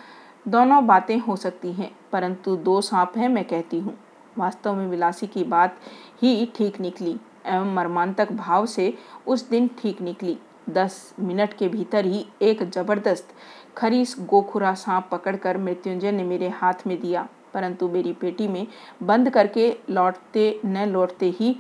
[0.46, 3.98] दोनों बातें हो सकती हैं, परंतु दो सांप हैं मैं कहती हूँ।
[4.38, 5.78] वास्तव में विलासी की बात
[6.22, 7.12] ही ठीक निकली
[7.48, 8.94] एवं मर्मांतक भाव से
[9.28, 10.38] उस दिन ठीक निकली।
[10.70, 13.34] दस मिनट के भीतर ही एक ज़बरदस्त,
[13.78, 18.66] खरीस गोखुरा सांप पकड़कर मृत्युंजय ने मेरे हाथ में दिया, परंतु मेरी पेटी में
[19.04, 21.56] बंद करके लौटते न लौटते ही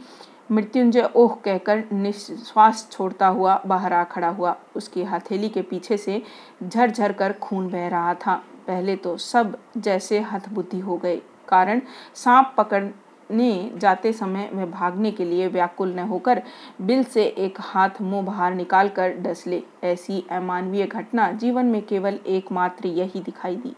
[0.51, 6.21] मृत्युंजय ओह कहकर निश्वास छोड़ता हुआ बाहर आ खड़ा हुआ। उसकी हथेली के पीछे से
[6.63, 11.81] झरझर कर खून बह रहा था। पहले तो सब जैसे हथबुद्धि हो गए। कारण,
[12.15, 16.41] सांप पकड़ने जाते समय वह भागने के लिए व्याकुल न होकर
[16.81, 22.19] बिल से एक हाथ मुँह बाहर निकाल कर डसले ऐसी अमानवीय घटना जीवन में केवल
[22.27, 23.75] एकमात्र यही दिखाई दी।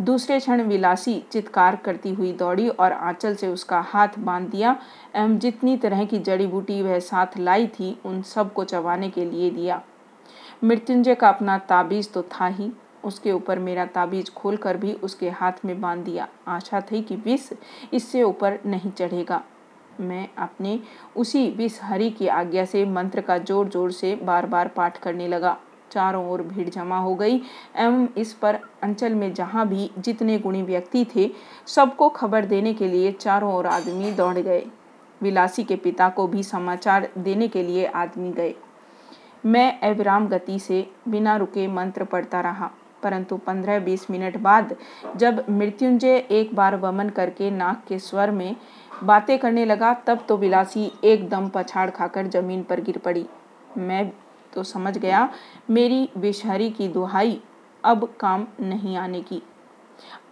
[0.00, 4.76] दूसरे क्षण विलासी चित्कार करती हुई दौड़ी और आंचल से उसका हाथ बाँध दिया।
[5.16, 9.50] एवं जितनी तरह की जड़ी बूटी वह साथ लाई थी, उन सबको चबाने के लिए
[9.50, 9.82] दिया।
[10.64, 12.72] मृत्युंजय का अपना ताबीज तो था ही।
[13.04, 17.48] उसके ऊपर मेरा ताबीज खोलकर भी उसके हाथ में बाँध दिया। आशा थी कि विष
[17.92, 19.42] इससे ऊपर नहीं चढ़ेगा।
[20.00, 20.78] मैं अपने
[21.16, 25.28] उसी विष हरि की आज्ञा से मंत्र का ज़ोर ज़ोर से बार बार पाठ करने
[25.28, 25.56] लगा।
[25.90, 27.36] चारों ओर भीड़ जमा हो गई
[27.76, 31.30] एवं इस पर अंचल में जहाँ भी जितने गुणी व्यक्ति थे,
[31.66, 34.64] सबको खबर देने के लिए चारों ओर आदमी दौड़ गए।
[35.20, 38.54] विलासी के पिता को भी समाचार देने के लिए आदमी गए।
[39.44, 42.70] मैं अविराम गति से बिना रुके मंत्र पढ़ता रहा।
[43.02, 44.74] परंतु पंद्रह बीस मिनट बाद
[45.16, 48.56] जब मृत्युंजय एक बार वमन करके नाक के स्वर में
[49.04, 53.26] बातें करने लगा, तब तो विलासी एकदम पछाड़ खाकर ज़मीन पर गिर पड़ी।
[53.78, 54.10] मैं
[54.52, 55.28] तो समझ गया,
[55.70, 57.40] मेरी विषहरी की दुहाई
[57.84, 59.42] अब काम नहीं आने की।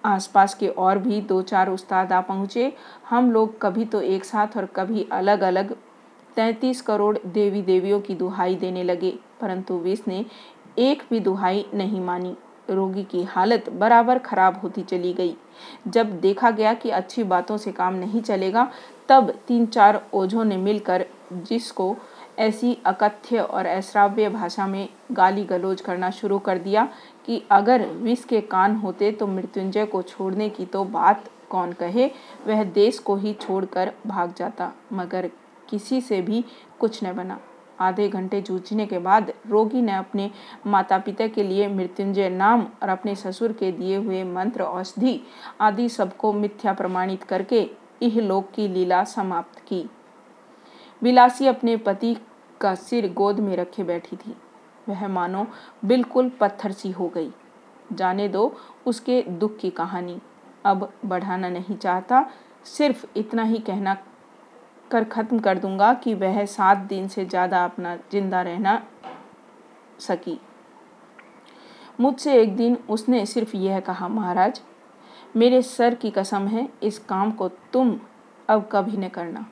[0.04, 2.72] आसपास के और भी दो चार उस्ताद आ पहुँचे।
[3.08, 5.74] हम लोग कभी तो एक साथ और कभी अलग अलग
[6.36, 10.24] तैंतीस करोड़ देवी देवियों की दुहाई देने लगे, परंतु विष ने
[10.78, 12.36] एक भी दुहाई नहीं मानी।
[12.70, 15.34] रोगी की हालत बराबर खराब होती चली गई।
[15.88, 18.70] जब देखा गया कि अच्छी बातों से काम नहीं चलेगा,
[19.08, 21.96] तब तीन चार ओझों ने मिलकर जिसको
[22.38, 26.88] ऐसी अकथ्य और अश्राव्य भाषा में गाली गलौज करना शुरू कर दिया
[27.26, 32.10] कि अगर विष के कान होते तो मृत्युंजय को छोड़ने की तो बात कौन कहे,
[32.46, 35.30] वह देश को ही छोड़कर भाग जाता, मगर
[35.68, 36.44] किसी से भी
[36.80, 37.38] कुछ न बना।
[37.80, 40.30] आधे घंटे जूझने के बाद रोगी ने अपने
[40.66, 45.20] माता पिता के लिए मृत्युंजय नाम और अपने ससुर के दिए हुए मंत्र, औषधि
[45.60, 47.70] आदि सबको मिथ्या प्रमाणित करके
[48.02, 49.90] इह लोक की लीला समाप्त की।
[51.02, 52.16] विलासी अपने पति
[52.60, 54.36] का सिर गोद में रखे बैठी थी।
[54.88, 55.46] वह मानो
[55.84, 57.30] बिल्कुल पत्थर सी हो गई।
[57.92, 58.56] जाने दो
[58.86, 60.20] उसके दुख की कहानी।
[60.64, 62.30] अब बढ़ाना नहीं चाहता,
[62.64, 63.96] सिर्फ़ इतना ही कहना
[64.90, 68.82] कर ख़त्म कर दूँगा कि वह सात दिन से ज़्यादा अपना ज़िंदा रहना
[70.00, 70.38] सकी।
[71.98, 74.60] मुझसे एक दिन उसने सिर्फ़ यह कहा, महाराज,
[75.36, 77.98] मेरे सर की कसम है, इस काम को तुम
[78.48, 79.46] अब कभी न करना।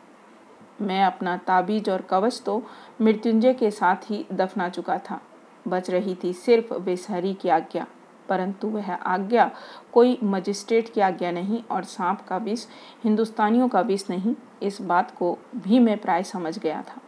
[0.81, 2.63] मैं अपना ताबीज और कवच तो
[3.01, 5.21] मृत्युंजय के साथ ही दफना चुका था।
[5.67, 7.87] बच रही थी सिर्फ़ बेसहरी की आज्ञा।
[8.29, 9.51] परंतु वह आज्ञा
[9.93, 12.67] कोई मजिस्ट्रेट की आज्ञा नहीं और सांप का विष,
[13.05, 17.01] हिंदुस्तानियों का विष नहीं, इस बात को भी मैं प्राय समझ गया था।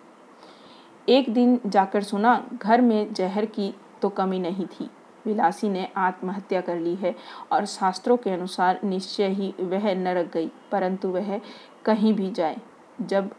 [1.08, 4.90] एक दिन जाकर सुना, घर में जहर की तो कमी नहीं थी।
[5.26, 7.14] विलासी ने आत्महत्या कर ली है
[7.52, 11.40] और शास्त्रों के अनुसार निश्चय ही वह नरक गई, परंतु वह
[11.84, 12.56] कहीं भी जाए।
[13.00, 13.30] जब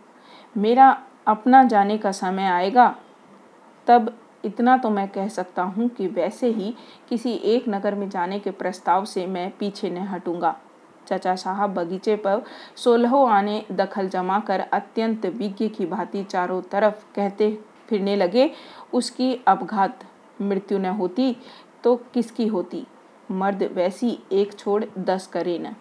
[0.57, 0.89] मेरा
[1.27, 2.95] अपना जाने का समय आएगा,
[3.87, 4.13] तब
[4.43, 6.73] इतना तो मैं कह सकता हूँ कि वैसे ही
[7.09, 10.55] किसी एक नगर में जाने के प्रस्ताव से मैं पीछे न हटूँगा।
[11.07, 12.43] चचा साहब बगीचे पर
[12.75, 17.57] सोलहों आने दखल जमा कर अत्यंत विज्ञ की भांति चारों तरफ़ कहते
[17.89, 18.49] फिरने लगे,
[18.93, 20.05] उसकी अपघात
[20.41, 21.35] मृत्यु न होती
[21.83, 22.85] तो किसकी होती?
[23.31, 25.75] मर्द वैसी एक छोड़ दस करे न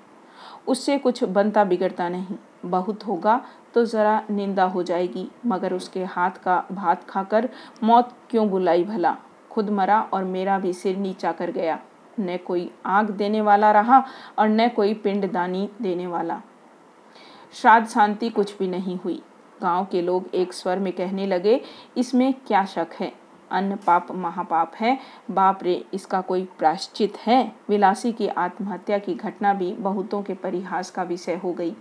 [0.69, 3.41] उससे कुछ बनता बिगड़ता नहीं। बहुत होगा
[3.75, 7.49] तो ज़रा निंदा हो जाएगी। मगर उसके हाथ का भात खाकर
[7.83, 9.17] मौत क्यों बुलाई भला?
[9.51, 11.79] खुद मरा और मेरा भी सिर नीचा कर गया।
[12.21, 14.05] न कोई आग देने वाला रहा
[14.39, 16.41] और न कोई पिंडदानी देने वाला।
[17.53, 19.23] श्राद्ध शांति कुछ भी नहीं हुई।
[19.63, 21.61] गाँव के लोग एक स्वर में कहने लगे,
[21.97, 23.13] इसमें क्या शक है?
[23.51, 24.97] अन्न पाप महापाप है।
[25.31, 27.53] बाप रे, इसका कोई प्राश्चित है?
[27.69, 31.75] विलासी की आत्महत्या की घटना भी बहुतों के परिहास का विषय हो गई।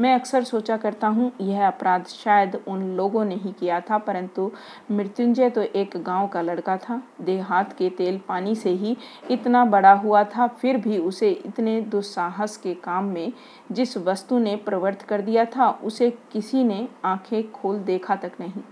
[0.00, 4.50] मैं अक्सर सोचा करता हूँ, यह अपराध शायद उन लोगों ने ही किया था, परंतु
[4.90, 8.96] मृत्युंजय तो एक गाँव का लड़का था। देहात के तेल पानी से ही
[9.30, 13.32] इतना बड़ा हुआ था, फिर भी उसे इतने दुस्साहस के काम में
[13.72, 18.62] जिस वस्तु ने प्रवृत्त कर दिया था, उसे किसी ने आँखें खोल देखा तक नहीं।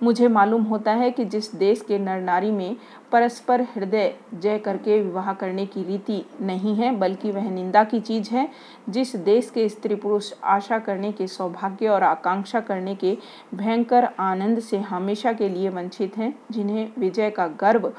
[0.00, 2.76] मुझे मालूम होता है कि जिस देश के नर नारी में
[3.12, 8.30] परस्पर हृदय जय करके विवाह करने की रीति नहीं है, बल्कि वह निंदा की चीज़
[8.30, 8.48] है,
[8.88, 13.16] जिस देश के स्त्री पुरुष आशा करने के सौभाग्य और आकांक्षा करने के
[13.54, 17.92] भयंकर आनंद से हमेशा के लिए वंचित हैं, जिन्हें विजय का गर्व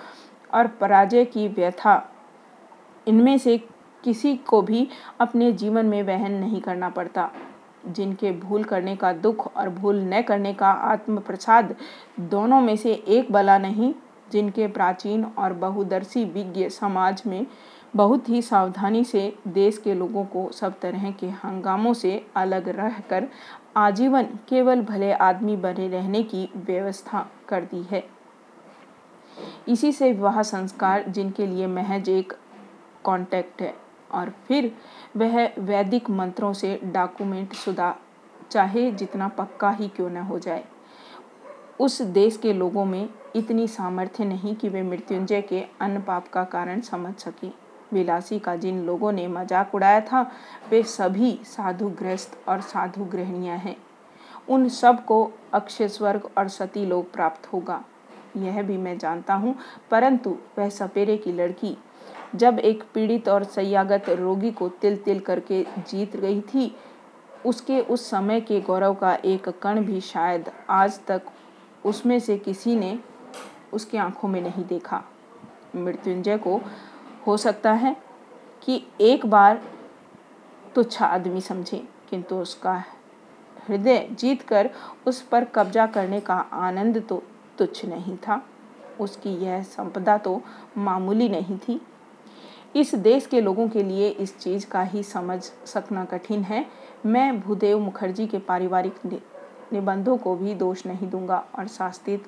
[0.54, 2.02] और पराजय की व्यथा,
[3.08, 3.58] इनमें से
[4.04, 4.88] किसी को भी
[5.20, 7.30] अपने जीवन में वहन नहीं करना पड़ता।
[7.90, 11.76] जिनके भूल करने का दुख और भूल न करने का आत्म प्रसाद
[12.22, 13.94] दोनों में से एक बला नहीं,
[14.32, 17.46] जिनके प्राचीन और बहुदर्शी विज्ञ समाज में
[17.96, 23.28] बहुत ही सावधानी से देश के लोगों को सब तरह के हंगामों से अलग रहकर
[23.78, 28.04] आजीवन केवल भले आदमी बने रहने की व्यवस्था कर दी है।
[29.68, 32.34] इसी से विवाह संस्कार जिनके लिए महज एक
[33.04, 33.74] कॉन्टेक्ट है
[34.12, 34.72] और फिर
[35.18, 37.96] वह वैदिक मंत्रों से डॉक्यूमेंट शुदा
[38.52, 40.64] चाहे जितना पक्का ही क्यों न हो जाए।
[41.80, 46.44] उस देश के लोगों में इतनी सामर्थ्य नहीं कि वे मृत्युंजय के अन्न पाप का
[46.44, 47.52] कारण समझ सकें।
[47.94, 50.22] विलासी का जिन लोगों ने मज़ाक उड़ाया था,
[50.70, 53.76] वे सभी साधु ग्रस्त और साधु गृहणियाँ हैं।
[54.50, 57.84] उन सबको अक्षय स्वर्ग और सती लोग प्राप्त होगा।
[58.38, 59.56] यह भी मैं जानता हूँ,
[59.92, 61.78] परंतु वह सपेरे की लड़की
[62.36, 66.76] जब एक पीड़ित और सयागत रोगी को तिल तिल करके जीत गई थी,
[67.46, 71.22] उसके उस समय के गौरव का एक कण भी शायद आज तक
[71.86, 72.98] उसमें से किसी ने
[73.74, 75.02] उसकी आँखों में नहीं देखा।
[75.76, 76.60] मृत्युंजय को
[77.28, 77.96] हो सकता है
[78.64, 79.62] कि एक बार
[80.76, 82.74] तुच्छ आदमी समझे, किंतु उसका
[83.68, 84.70] हृदय जीत कर
[85.08, 87.22] उस पर कब्जा करने का आनंद तो
[87.58, 88.42] तुच्छ नहीं था।
[89.00, 90.42] उसकी यह संपदा तो
[90.78, 91.80] मामूली नहीं थी।
[92.76, 96.66] इस देश के लोगों के लिए इस चीज़ का ही समझ सकना कठिन है।
[97.06, 99.06] मैं भूदेव मुखर्जी के पारिवारिक
[99.74, 102.20] निबंधों को भी दोष नहीं दूँगा और शास्त्रीय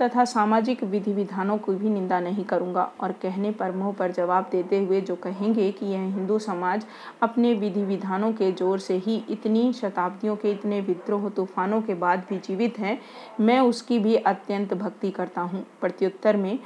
[0.00, 4.48] तथा सामाजिक विधि विधानों की भी निंदा नहीं करूँगा और कहने पर मुँह पर जवाब
[4.52, 6.84] देते हुए जो कहेंगे कि यह हिंदू समाज
[7.22, 12.24] अपने विधि विधानों के ज़ोर से ही इतनी शताब्दियों के इतने विद्रोह तूफानों के बाद
[12.28, 12.98] भी जीवित है,
[13.40, 16.58] मैं उसकी भी अत्यंत भक्ति करता हूँ। प्रत्युत्तर में,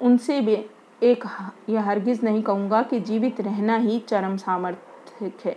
[0.00, 0.56] उनसे भी
[1.02, 1.24] एक
[1.68, 5.56] यह हरगिज़ नहीं कहूँगा कि जीवित रहना ही चरम सामर्थ्य है।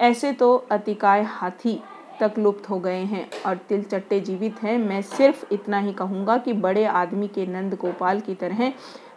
[0.00, 1.80] ऐसे तो अतिकाय हाथी
[2.20, 6.36] तक लुप्त हो गए हैं और तिल चट्टे जीवित हैं। मैं सिर्फ़ इतना ही कहूँगा
[6.38, 8.72] कि बड़े आदमी के नंद गोपाल की तरह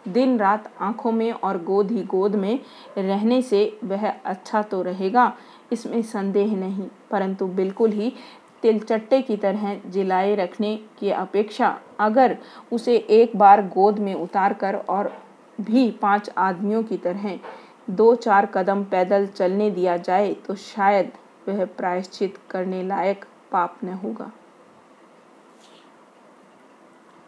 [0.08, 2.58] दिन रात आँखों में और गोद ही गोद में
[2.98, 5.32] रहने से वह अच्छा तो रहेगा,
[5.72, 8.12] इसमें संदेह नहीं, परंतु बिल्कुल ही
[8.62, 12.36] तिलचट्टे की तरह जिलाए रखने की अपेक्षा अगर
[12.72, 15.12] उसे एक बार गोद में उतार कर और
[15.60, 17.38] भी पाँच आदमियों की तरह
[17.90, 21.12] दो चार कदम पैदल चलने दिया जाए तो शायद
[21.48, 24.30] वह प्रायश्चित करने लायक पाप न होगा।